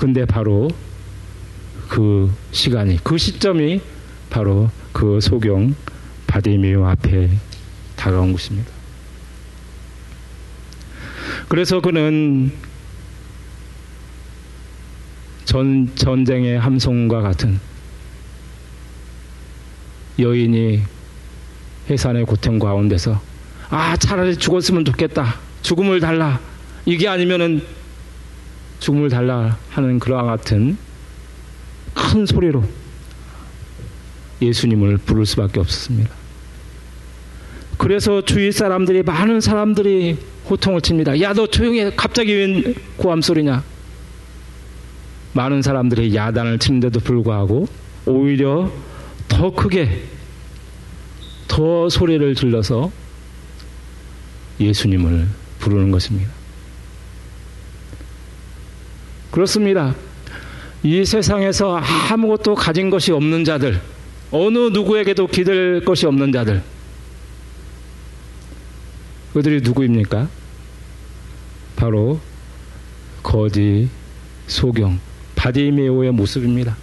[0.00, 0.68] 근데 바로
[1.88, 3.82] 그 시간이, 그 시점이
[4.30, 5.76] 바로 그 소경
[6.26, 7.30] 바디미오 앞에
[7.94, 8.68] 다가온 것입니다.
[11.48, 12.50] 그래서 그는
[15.48, 17.58] 전, 전쟁의 함성과 같은
[20.18, 20.82] 여인이
[21.88, 23.18] 해산의 고통 가운데서
[23.70, 26.38] 아 차라리 죽었으면 좋겠다 죽음을 달라
[26.84, 27.62] 이게 아니면은
[28.80, 30.76] 죽음을 달라 하는 그와 같은
[31.94, 32.62] 큰 소리로
[34.42, 36.10] 예수님을 부를 수밖에 없었습니다.
[37.78, 40.18] 그래서 주위 사람들이 많은 사람들이
[40.50, 41.18] 호통을 칩니다.
[41.22, 41.90] 야 너 조용히 해.
[41.96, 43.77] 갑자기 웬 고함 소리냐?
[45.38, 47.68] 많은 사람들이 야단을 치는데도 불구하고
[48.06, 48.72] 오히려
[49.28, 50.02] 더 크게
[51.46, 52.90] 더 소리를 질러서
[54.58, 55.28] 예수님을
[55.60, 56.28] 부르는 것입니다.
[59.30, 59.94] 그렇습니다.
[60.82, 63.80] 이 세상에서 아무것도 가진 것이 없는 자들,
[64.32, 66.64] 어느 누구에게도 기댈 것이 없는 자들,
[69.34, 70.28] 그들이 누구입니까?
[71.76, 72.18] 바로
[73.22, 73.88] 거지,
[74.48, 74.98] 소경,
[75.38, 76.76] 바디메오의 모습입니다.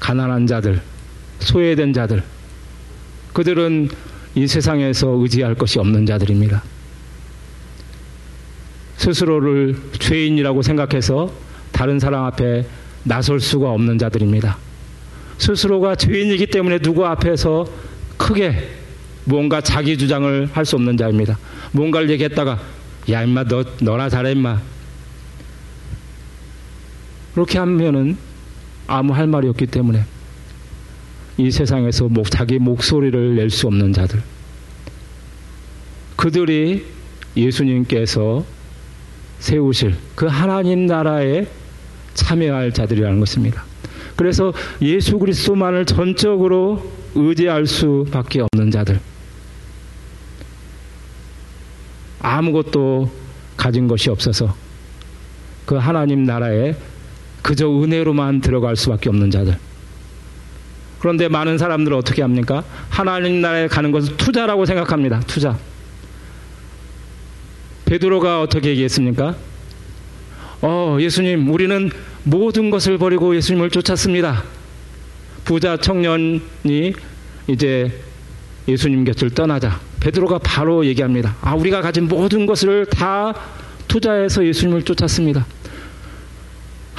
[0.00, 0.82] 가난한 자들,
[1.38, 2.22] 소외된 자들,
[3.32, 3.88] 그들은
[4.34, 6.62] 이 세상에서 의지할 것이 없는 자들입니다.
[8.96, 11.32] 스스로를 죄인이라고 생각해서
[11.70, 12.66] 다른 사람 앞에
[13.04, 14.58] 나설 수가 없는 자들입니다.
[15.38, 17.64] 스스로가 죄인이기 때문에 누구 앞에서
[18.16, 18.70] 크게
[19.24, 21.38] 뭔가 자기 주장을 할 수 없는 자입니다.
[21.70, 22.58] 뭔가를 얘기했다가
[23.10, 24.60] 야 임마 너 너나 잘해 임마
[27.38, 28.16] 그렇게 하면은
[28.88, 30.02] 아무 할 말이 없기 때문에
[31.36, 34.20] 이 세상에서 목, 자기 목소리를 낼 수 없는 자들
[36.16, 36.84] 그들이
[37.36, 38.44] 예수님께서
[39.38, 41.46] 세우실 그 하나님 나라에
[42.14, 43.62] 참여할 자들이라는 것입니다.
[44.16, 48.98] 그래서 예수 그리스도만을 전적으로 의지할 수밖에 없는 자들.
[52.18, 53.12] 아무것도
[53.56, 54.56] 가진 것이 없어서
[55.66, 56.74] 그 하나님 나라에
[57.48, 59.56] 그저 은혜로만 들어갈 수밖에 없는 자들.
[60.98, 62.62] 그런데 많은 사람들은 어떻게 합니까?
[62.90, 65.20] 하나님 나라에 가는 것을 투자라고 생각합니다.
[65.20, 65.58] 투자.
[67.86, 69.34] 베드로가 어떻게 얘기했습니까?
[70.60, 71.90] 어, 예수님, 우리는
[72.22, 74.44] 모든 것을 버리고 예수님을 쫓았습니다.
[75.46, 76.92] 부자 청년이
[77.46, 77.98] 이제
[78.68, 81.34] 예수님 곁을 떠나자 베드로가 바로 얘기합니다.
[81.40, 83.32] 아, 우리가 가진 모든 것을 다
[83.88, 85.46] 투자해서 예수님을 쫓았습니다.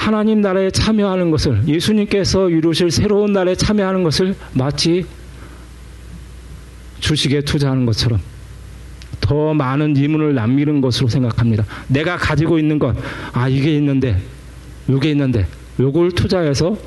[0.00, 5.04] 하나님 나라에 참여하는 것을 예수님께서 이루실 새로운 나라에 참여하는 것을 마치
[7.00, 8.18] 주식에 투자하는 것처럼
[9.20, 11.66] 더 많은 이문을 남기는 것으로 생각합니다.
[11.88, 12.96] 내가 가지고 있는 것,
[13.32, 14.18] 아, 이게 있는데,
[14.88, 15.46] 이게 있는데,
[15.78, 16.78] 요걸 투자해서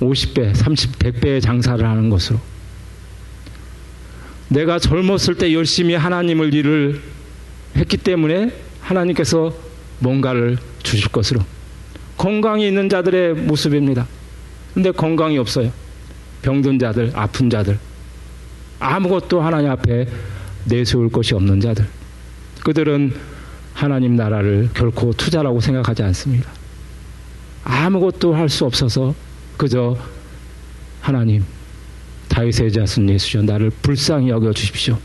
[0.00, 2.40] 50배, 30, 100배의 장사를 하는 것으로.
[4.48, 7.00] 내가 젊었을 때 열심히 하나님을 일을
[7.76, 9.61] 했기 때문에 하나님께서
[10.02, 11.40] 뭔가를 주실 것으로.
[12.18, 14.06] 건강이 있는 자들의 모습입니다.
[14.74, 15.72] 근데 건강이 없어요.
[16.42, 17.78] 병든 자들, 아픈 자들.
[18.78, 20.06] 아무것도 하나님 앞에
[20.64, 21.86] 내세울 것이 없는 자들.
[22.64, 23.14] 그들은
[23.74, 26.50] 하나님 나라를 결코 투자라고 생각하지 않습니다.
[27.64, 29.14] 아무것도 할 수 없어서
[29.56, 29.96] 그저
[31.00, 31.44] 하나님
[32.28, 34.98] 다윗의 자손 예수여 나를 불쌍히 여겨 주십시오.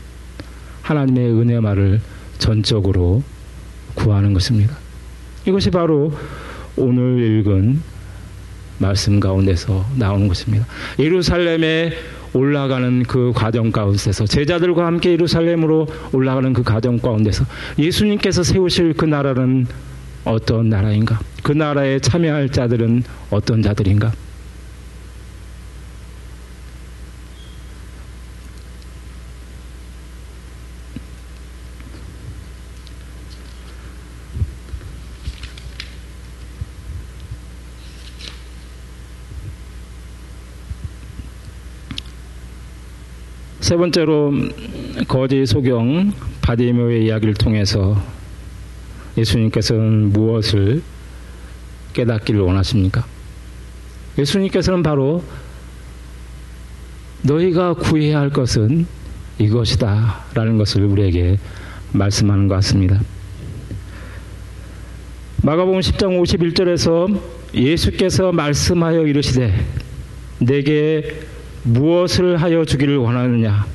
[0.82, 2.00] 하나님의 은혜 말을
[2.38, 3.22] 전적으로
[3.94, 4.76] 구하는 것입니다.
[5.48, 6.12] 이것이 바로
[6.76, 7.80] 오늘 읽은
[8.76, 10.66] 말씀 가운데서 나오는 것입니다.
[10.98, 11.92] 예루살렘에
[12.34, 17.46] 올라가는 그 과정 가운데서 제자들과 함께 예루살렘으로 올라가는 그 과정 가운데서
[17.78, 19.66] 예수님께서 세우실 그 나라는
[20.26, 21.18] 어떤 나라인가?
[21.42, 24.12] 그 나라에 참여할 자들은 어떤 자들인가?
[43.68, 44.32] 세 번째로
[45.08, 48.02] 거짓 소경 바디메오의 이야기를 통해서
[49.18, 50.82] 예수님께서는 무엇을
[51.92, 53.04] 깨닫기를 원하십니까?
[54.16, 55.22] 예수님께서는 바로
[57.20, 58.86] 너희가 구해야 할 것은
[59.38, 61.36] 이것이다 라는 것을 우리에게
[61.92, 62.98] 말씀하는 것 같습니다.
[65.42, 67.20] 마가복음 10장 51절에서
[67.52, 69.52] 예수께서 말씀하여 이르시되
[70.38, 71.28] 내게
[71.62, 73.66] 무엇을 하여 주기를 원하느냐?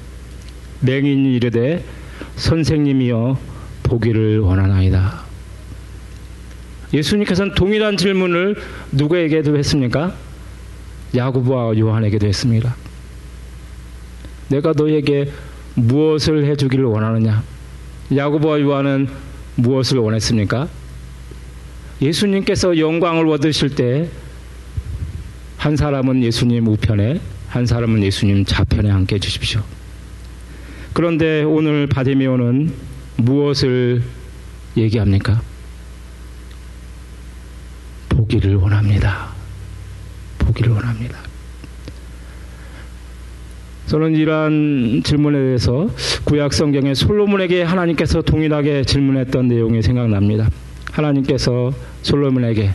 [0.81, 1.83] 맹인이 이르되
[2.35, 3.37] 선생님이여
[3.83, 5.23] 보기를 원하나이다.
[6.93, 8.55] 예수님께서는 동일한 질문을
[8.91, 10.13] 누구에게도 했습니까?
[11.15, 12.75] 야구부와 요한에게도 했습니다.
[14.49, 15.31] 내가 너에게
[15.75, 17.43] 무엇을 해주기를 원하느냐?
[18.15, 19.07] 야구부와 요한은
[19.55, 20.67] 무엇을 원했습니까?
[22.01, 24.09] 예수님께서 영광을 얻으실 때
[25.63, 27.21] 한 사람은 예수님 우편에
[27.53, 29.61] 한 사람은 예수님 좌편에 함께 해주십시오.
[30.91, 32.73] 그런데 오늘 바디메오는
[33.17, 34.01] 무엇을
[34.75, 35.39] 얘기합니까?
[38.09, 39.27] 보기를 원합니다.
[40.39, 41.19] 보기를 원합니다.
[43.85, 45.91] 저는 이러한 질문에 대해서
[46.23, 50.49] 구약 성경에 솔로몬에게 하나님께서 동일하게 질문했던 내용이 생각납니다.
[50.91, 52.71] 하나님께서 솔로몬에게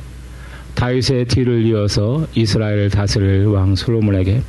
[0.77, 4.41] 다윗의 뒤를 이어서 이스라엘을 다스릴 왕 솔로몬에게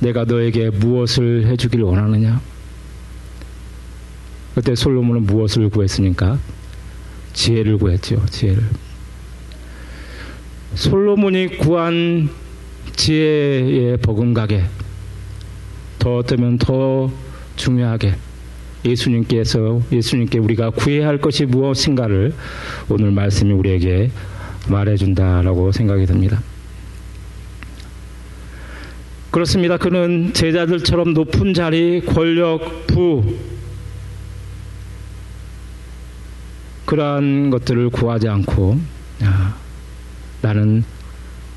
[0.00, 2.40] 내가 너에게 무엇을 해주기를 원하느냐?
[4.54, 6.38] 그때 솔로몬은 무엇을 구했습니까?
[7.32, 8.62] 지혜를 구했죠, 지혜를.
[10.74, 12.28] 솔로몬이 구한
[12.96, 14.64] 지혜의 버금가게,
[15.98, 17.10] 더 어쩌면 더
[17.56, 18.14] 중요하게
[18.84, 22.32] 예수님께서, 예수님께 우리가 구해야 할 것이 무엇인가를
[22.88, 24.10] 오늘 말씀이 우리에게
[24.68, 26.40] 말해준다라고 생각이 듭니다.
[29.30, 29.76] 그렇습니다.
[29.76, 33.36] 그는 제자들처럼 높은 자리, 권력, 부,
[36.84, 38.80] 그러한 것들을 구하지 않고,
[39.22, 39.54] 아,
[40.42, 40.84] 나는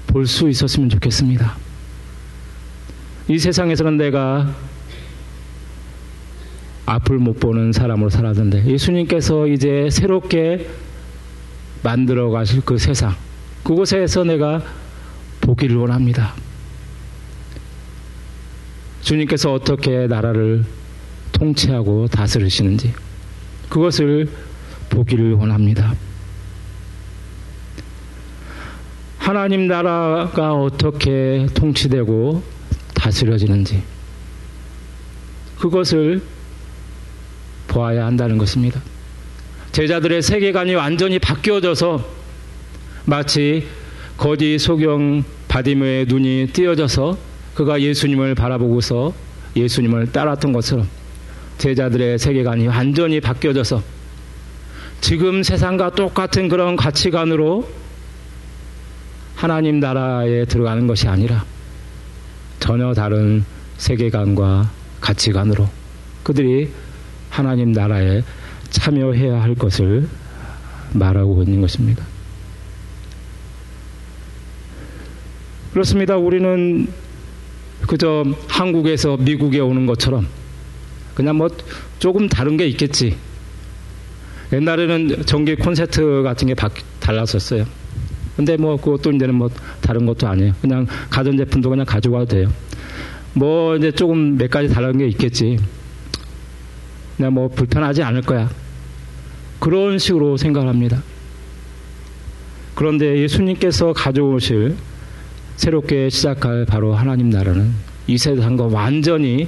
[0.05, 1.55] 볼 수 있었으면 좋겠습니다.
[3.29, 4.53] 이 세상에서는 내가
[6.85, 10.69] 앞을 못 보는 사람으로 살았는데, 예수님께서 이제 새롭게
[11.81, 13.15] 만들어 가실 그 세상,
[13.63, 14.61] 그곳에서 내가
[15.41, 16.35] 보기를 원합니다.
[19.03, 20.63] 주님께서 어떻게 나라를
[21.33, 22.93] 통치하고 다스리시는지
[23.69, 24.29] 그것을
[24.89, 25.93] 보기를 원합니다.
[29.17, 32.43] 하나님 나라가 어떻게 통치되고
[32.93, 33.81] 다스려지는지
[35.57, 36.21] 그것을
[37.67, 38.81] 보아야 한다는 것입니다.
[39.71, 42.05] 제자들의 세계관이 완전히 바뀌어져서
[43.05, 43.67] 마치
[44.17, 49.13] 거지 소경 바디메오의 눈이 띄어져서 그가 예수님을 바라보고서
[49.55, 50.87] 예수님을 따랐던 것처럼
[51.57, 53.81] 제자들의 세계관이 완전히 바뀌어져서
[55.01, 57.67] 지금 세상과 똑같은 그런 가치관으로
[59.35, 61.45] 하나님 나라에 들어가는 것이 아니라
[62.59, 63.43] 전혀 다른
[63.77, 65.67] 세계관과 가치관으로
[66.23, 66.71] 그들이
[67.29, 68.23] 하나님 나라에
[68.69, 70.07] 참여해야 할 것을
[70.93, 72.05] 말하고 있는 것입니다.
[75.73, 76.17] 그렇습니다.
[76.17, 76.87] 우리는
[77.87, 80.27] 그저 한국에서 미국에 오는 것처럼
[81.13, 81.49] 그냥 뭐
[81.99, 83.15] 조금 다른 게 있겠지.
[84.51, 86.55] 옛날에는 전기 콘서트 같은 게
[86.99, 87.65] 달랐었어요.
[88.35, 89.49] 근데 뭐 그것도 이제는 뭐
[89.81, 90.53] 다른 것도 아니에요.
[90.61, 92.51] 그냥 가전제품도 그냥 가져가도 돼요.
[93.33, 95.57] 뭐 이제 조금 몇 가지 다른 게 있겠지.
[97.17, 98.49] 그냥 뭐 불편하지 않을 거야.
[99.59, 101.01] 그런 식으로 생각합니다.
[102.75, 104.75] 그런데 예수님께서 가져오실
[105.55, 107.71] 새롭게 시작할 바로 하나님 나라는
[108.07, 109.47] 이 세상과 완전히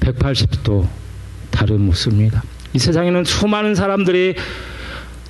[0.00, 0.86] 180도
[1.50, 2.42] 다른 모습입니다.
[2.72, 4.34] 이 세상에는 수많은 사람들이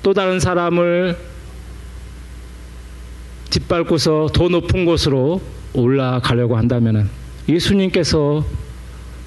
[0.03, 1.17] 또 다른 사람을
[3.49, 5.41] 짓밟고서 더 높은 곳으로
[5.73, 7.09] 올라가려고 한다면
[7.47, 8.45] 예수님께서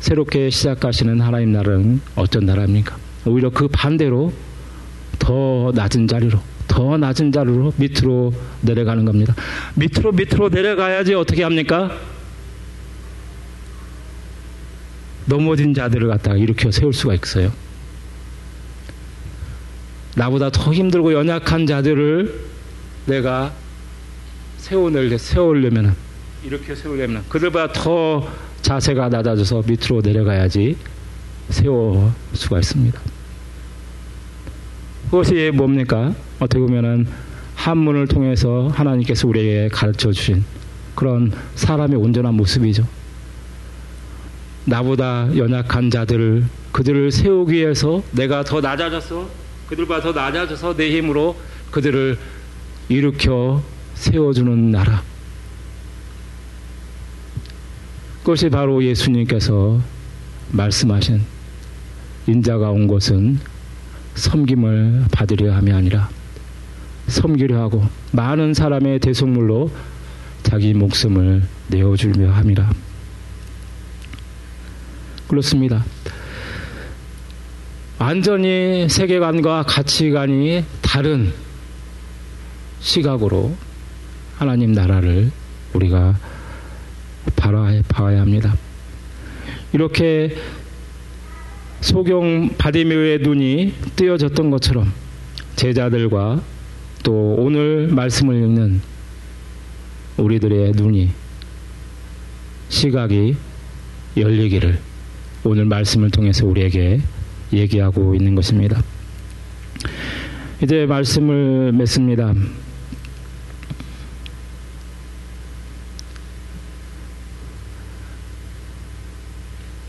[0.01, 2.97] 새롭게 시작하시는 하나님 나라는 어떤 나라입니까?
[3.26, 4.32] 오히려 그 반대로
[5.18, 6.38] 더 낮은 자리로
[6.71, 9.35] 더 낮은 자리로 밑으로 내려가는 겁니다.
[9.75, 11.91] 밑으로 밑으로 내려가야지 어떻게 합니까?
[15.27, 17.53] 넘어진 자들을 갖다가 일으켜 세울 수가 있어요.
[20.14, 22.41] 나보다 더 힘들고 연약한 자들을
[23.07, 23.53] 내가
[24.59, 25.97] 세우려, 세우려면
[26.45, 28.29] 이렇게 세우려면 그들보다 더
[28.62, 30.77] 자세가 낮아져서 밑으로 내려가야지
[31.49, 33.01] 세울 수가 있습니다.
[35.07, 36.14] 그것이 뭡니까?
[36.41, 37.07] 어떻게 보면은
[37.55, 40.43] 한문을 통해서 하나님께서 우리에게 가르쳐 주신
[40.95, 42.86] 그런 사람의 온전한 모습이죠.
[44.64, 49.28] 나보다 연약한 자들을 그들을 세우기 위해서 내가 더 낮아져서
[49.68, 51.36] 그들보다 더 낮아져서 내 힘으로
[51.70, 52.18] 그들을
[52.88, 53.62] 일으켜
[53.95, 55.03] 세워주는 나라.
[58.20, 59.80] 그것이 바로 예수님께서
[60.53, 61.20] 말씀하신
[62.26, 63.38] 인자가 온 것은
[64.14, 66.09] 섬김을 받으려 함이 아니라
[67.11, 69.70] 섬기려 하고 많은 사람의 대속물로
[70.42, 72.70] 자기 목숨을 내어주려 함이라.
[75.28, 75.84] 그렇습니다.
[77.98, 81.32] 완전히 세계관과 가치관이 다른
[82.80, 83.54] 시각으로
[84.38, 85.30] 하나님 나라를
[85.74, 86.18] 우리가
[87.36, 88.56] 바라봐야 합니다.
[89.72, 90.34] 이렇게
[91.80, 94.92] 소경 바디메의 눈이 뜨여졌던 것처럼
[95.56, 96.42] 제자들과
[97.03, 98.80] 또 오늘 말씀을 읽는
[100.18, 101.11] 우리들의 눈이
[102.68, 103.36] 시각이
[104.16, 104.78] 열리기를
[105.44, 107.01] 오늘 말씀을 통해서 우리에게
[107.53, 108.82] 얘기하고 있는 것입니다.
[110.62, 112.34] 이제 말씀을 맺습니다.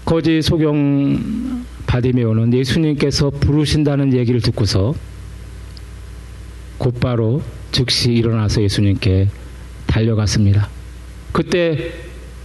[0.05, 4.93] 거지 소경 바디메오는 예수님께서 부르신다는 얘기를 듣고서
[6.82, 9.28] 곧바로 즉시 일어나서 예수님께
[9.86, 10.68] 달려갔습니다.
[11.32, 11.94] 그때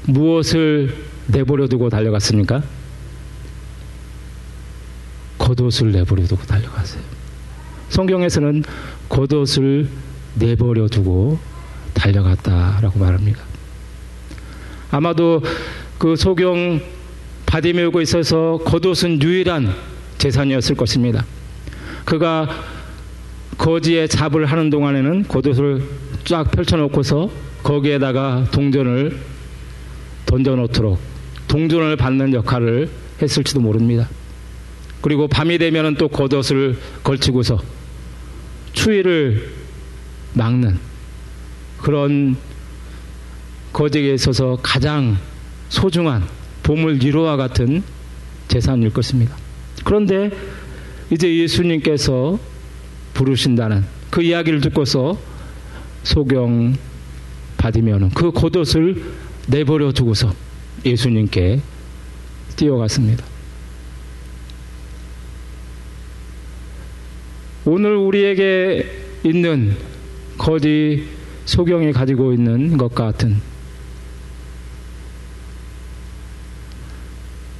[0.04, 0.94] 무엇을
[1.28, 2.62] 내버려 두고 달려갔습니까?
[5.38, 7.00] 겉옷을 내버려 두고 달려갔어요.
[7.88, 8.62] 성경에서는
[9.08, 9.88] 겉옷을
[10.34, 11.38] 내버려 두고
[11.94, 13.42] 달려갔다라고 말합니다.
[14.90, 15.42] 아마도
[15.96, 16.82] 그 소경
[17.46, 19.74] 바디메우고 있어서 겉옷은 유일한
[20.18, 21.24] 재산이었을 것입니다.
[22.04, 22.75] 그가
[23.58, 25.82] 거지에 잡을 하는 동안에는 겉옷을
[26.24, 27.30] 쫙 펼쳐놓고서
[27.62, 29.16] 거기에다가 동전을
[30.26, 30.98] 던져놓도록
[31.48, 32.90] 동전을 받는 역할을
[33.22, 34.08] 했을지도 모릅니다.
[35.00, 37.58] 그리고 밤이 되면 또 겉옷을 걸치고서
[38.72, 39.50] 추위를
[40.34, 40.78] 막는
[41.78, 42.36] 그런
[43.72, 45.16] 거지에 있어서 가장
[45.68, 46.24] 소중한
[46.62, 47.82] 보물 위로와 같은
[48.48, 49.36] 재산일 것입니다.
[49.84, 50.30] 그런데
[51.10, 52.38] 이제 예수님께서
[53.16, 55.18] 부르신다는 그 이야기를 듣고서
[56.02, 56.76] 소경
[57.56, 59.02] 받으면 그 겉옷을
[59.46, 60.34] 내버려 두고서
[60.84, 61.60] 예수님께
[62.56, 63.24] 뛰어갔습니다.
[67.64, 68.86] 오늘 우리에게
[69.24, 69.76] 있는
[70.36, 71.08] 거지
[71.46, 73.40] 소경이 가지고 있는 것 같은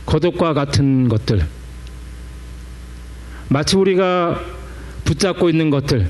[0.05, 1.47] 거독과 같은 것들,
[3.49, 4.56] 마치 우리가
[5.07, 6.07] 붙잡고 있는 것들,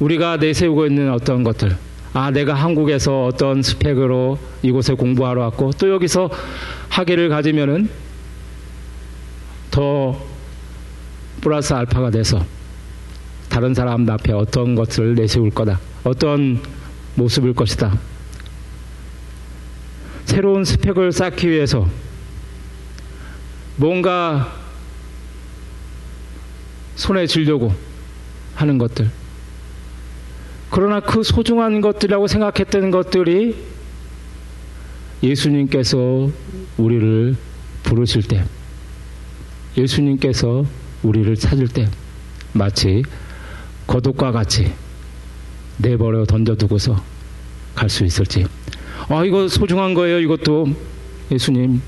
[0.00, 1.76] 우리가 내세우고 있는 어떤 것들,
[2.12, 6.30] 아, 내가 한국에서 어떤 스펙으로 이곳에 공부하러 왔고, 또 여기서
[6.88, 7.88] 학위를 가지면은
[9.70, 10.20] 더
[11.40, 12.44] 플러스 알파가 돼서
[13.48, 15.78] 다른 사람 앞에 어떤 것을 내세울 거다.
[16.04, 16.60] 어떤
[17.16, 17.98] 모습일 것이다.
[20.24, 21.86] 새로운 스펙을 쌓기 위해서
[23.76, 24.63] 뭔가
[26.96, 27.72] 손에 쥐려고
[28.54, 29.10] 하는 것들.
[30.70, 33.56] 그러나 그 소중한 것들이라고 생각했던 것들이
[35.22, 36.30] 예수님께서
[36.76, 37.36] 우리를
[37.82, 38.44] 부르실 때,
[39.76, 40.64] 예수님께서
[41.02, 41.88] 우리를 찾을 때,
[42.52, 43.02] 마치
[43.86, 44.72] 거독과 같이
[45.78, 47.02] 내버려 던져두고서
[47.74, 48.46] 갈 수 있을지.
[49.08, 50.68] 아, 이거 소중한 거예요, 이것도.
[51.30, 51.82] 예수님,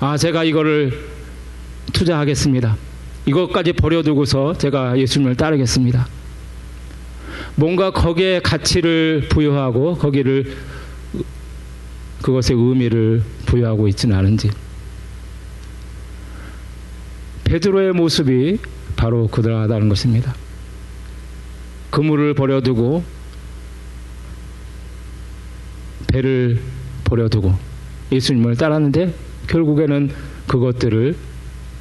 [0.00, 1.08] 아, 제가 이거를
[1.92, 2.76] 투자하겠습니다.
[3.30, 6.08] 이것까지 버려두고서 제가 예수님을 따르겠습니다.
[7.54, 10.56] 뭔가 거기에 가치를 부여하고 거기를
[12.22, 14.50] 그것의 의미를 부여하고 있지는 않은지.
[17.44, 18.58] 베드로의 모습이
[18.96, 20.34] 바로 그러하다는 것입니다.
[21.90, 23.04] 그물을 버려두고
[26.08, 26.60] 배를
[27.04, 27.54] 버려두고
[28.10, 29.14] 예수님을 따랐는데
[29.46, 30.10] 결국에는
[30.48, 31.14] 그것들을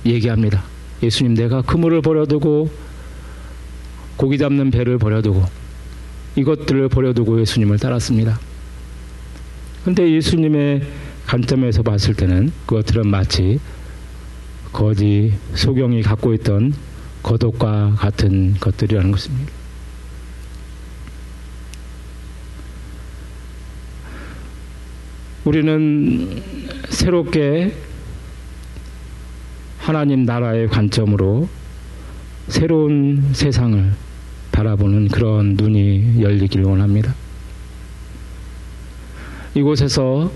[0.06, 0.69] 얘기합니다.
[1.02, 2.70] 예수님 내가 그물을 버려두고
[4.18, 5.44] 고기 잡는 배를 버려두고
[6.36, 8.40] 이것들을 버려두고 예수님을 따랐습니다.
[9.86, 10.82] 근데 예수님의
[11.26, 13.60] 관점에서 봤을 때는 그것들은 마치
[14.74, 16.74] 거지 소경이 갖고 있던
[17.24, 19.52] 거독과 같은 것들이라는 것입니다.
[25.46, 26.42] 우리는
[26.90, 27.74] 새롭게
[29.90, 31.50] 하나님 나라의 관점으로
[32.48, 33.92] 새로운 세상을
[34.52, 37.16] 바라보는 그런 눈이 열리기를 원합니다.
[39.56, 40.32] 이곳에서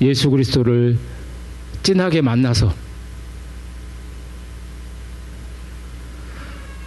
[0.00, 0.96] 예수 그리스도를
[1.82, 2.72] 진하게 만나서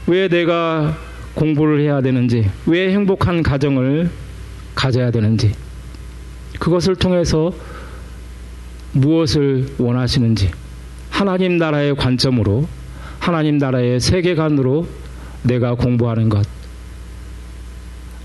[0.08, 0.98] 왜 내가
[1.36, 4.10] 공부를 해야 되는지, 왜 행복한 가정을
[4.74, 5.54] 가져야 되는지,
[6.60, 7.54] 그것을 통해서
[8.94, 10.65] 무엇을 원하시는지,
[11.16, 12.68] 하나님 나라의 관점으로,
[13.22, 14.86] 하나님 나라의 세계관으로
[15.44, 16.46] 내가 공부하는 것,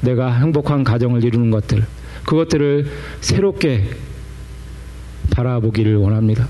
[0.01, 1.87] 내가 행복한 가정을 이루는 것들,
[2.27, 3.91] 그것들을 새롭게
[5.31, 6.49] 바라보기를 원합니다.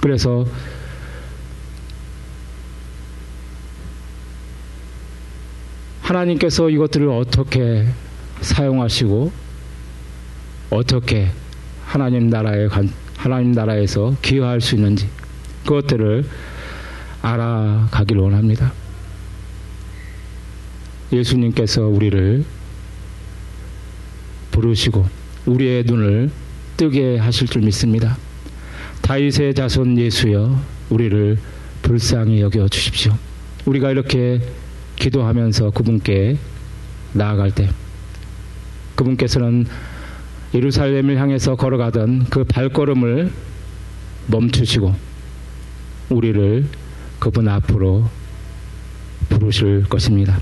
[0.00, 0.46] 그래서
[6.00, 7.84] 하나님께서 이것들을 어떻게
[8.40, 9.32] 사용하시고
[10.70, 11.28] 어떻게
[11.84, 12.68] 하나님 나라에
[13.16, 15.08] 하나님 나라에서 기여할 수 있는지
[15.64, 16.24] 그것들을
[17.22, 18.72] 알아가길 원합니다.
[21.12, 22.44] 예수님께서 우리를
[24.52, 25.06] 부르시고
[25.46, 26.30] 우리의 눈을
[26.76, 28.16] 뜨게 하실 줄 믿습니다.
[29.02, 30.60] 다윗의 자손 예수여
[30.90, 31.38] 우리를
[31.82, 33.16] 불쌍히 여겨 주십시오.
[33.64, 34.40] 우리가 이렇게
[34.96, 36.38] 기도하면서 그분께
[37.12, 37.70] 나아갈 때
[38.94, 39.66] 그분께서는
[40.54, 43.32] 예루살렘을 향해서 걸어가던 그 발걸음을
[44.28, 44.94] 멈추시고
[46.10, 46.66] 우리를
[47.18, 48.08] 그분 앞으로
[49.28, 50.38] 부르실 것입니다.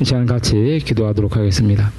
[0.00, 1.92] 이 시간 같이 기도하도록 하겠습니다.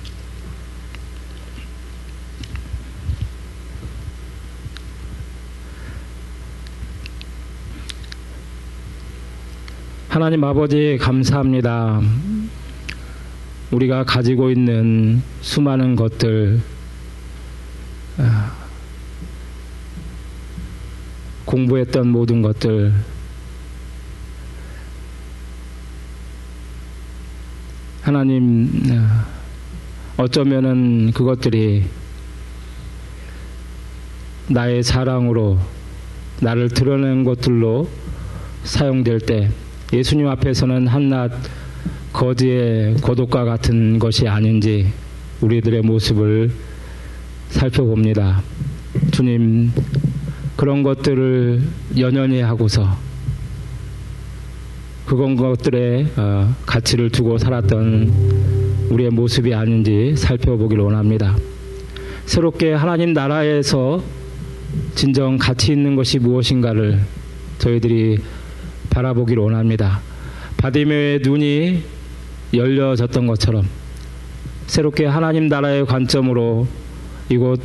[10.10, 12.02] 하나님 아버지 감사합니다.
[13.72, 16.81] 우리가 가지고 있는 수많은 것들, 아,
[21.46, 22.94] 공부했던 모든 것들,
[28.02, 29.28] 하나님, 아,
[30.18, 31.84] 어쩌면은 그것들이
[34.48, 35.60] 나의 사랑으로
[36.42, 37.90] 나를 드러낸 것들로
[38.64, 39.50] 사용될 때
[39.94, 41.32] 예수님 앞에서는 한낱
[42.14, 44.92] 거지의 고독과 같은 것이 아닌지
[45.42, 46.52] 우리들의 모습을
[47.52, 48.42] 살펴봅니다.
[49.12, 49.72] 주님,
[50.56, 51.62] 그런 것들을
[51.98, 52.98] 연연히 하고서
[55.06, 61.36] 그건 것들의 어, 가치를 두고 살았던 우리의 모습이 아닌지 살펴보길 원합니다.
[62.26, 64.02] 새롭게 하나님 나라에서
[64.96, 67.02] 진정 가치 있는 것이 무엇인가를
[67.60, 68.20] 저희들이
[68.90, 70.00] 바라보길 원합니다.
[70.58, 71.84] 바디메의 눈이
[72.54, 73.68] 열려졌던 것처럼
[74.68, 76.68] 새롭게 하나님 나라의 관점으로
[77.32, 77.62] 이곳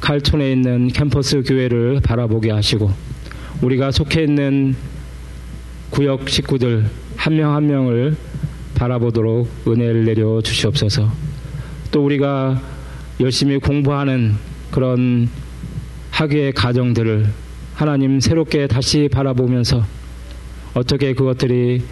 [0.00, 2.90] 칼촌에 있는 캠퍼스 교회를 바라보게 하시고
[3.62, 4.76] 우리가 속해 있는
[5.90, 6.86] 구역 식구들
[7.16, 8.16] 한 명한 한 명을
[8.74, 11.10] 바라보도록 은혜를 내려 주시옵소서.
[11.90, 12.60] 또 우리가
[13.20, 14.34] 열심히 공부하는
[14.70, 15.28] 그런
[16.10, 17.26] 학위의 가정들을
[17.74, 19.84] 하나님 새롭게 다시 바라보면서
[20.74, 21.82] 어떻게 그것들이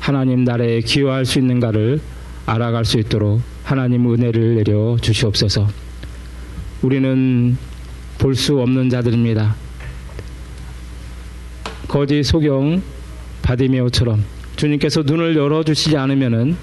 [0.00, 2.00] 하나님 나라에 기여할 수 있는가를
[2.46, 5.83] 알아갈 수 있도록 하나님 은혜를 내려 주시옵소서.
[6.84, 7.56] 우리는
[8.18, 9.56] 볼 수 없는 자들입니다.
[11.88, 12.82] 거지 소경
[13.42, 14.22] 바디메오처럼
[14.56, 16.56] 주님께서 눈을 열어주시지 않으면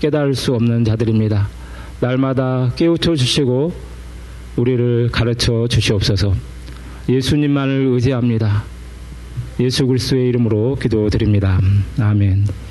[0.00, 1.48] 깨달을 수 없는 자들입니다.
[2.00, 3.72] 날마다 깨우쳐 주시고
[4.56, 6.34] 우리를 가르쳐 주시옵소서.
[7.08, 8.62] 예수님만을 의지합니다.
[9.58, 11.58] 예수 그리스도의 이름으로 기도드립니다.
[11.98, 12.67] 아멘.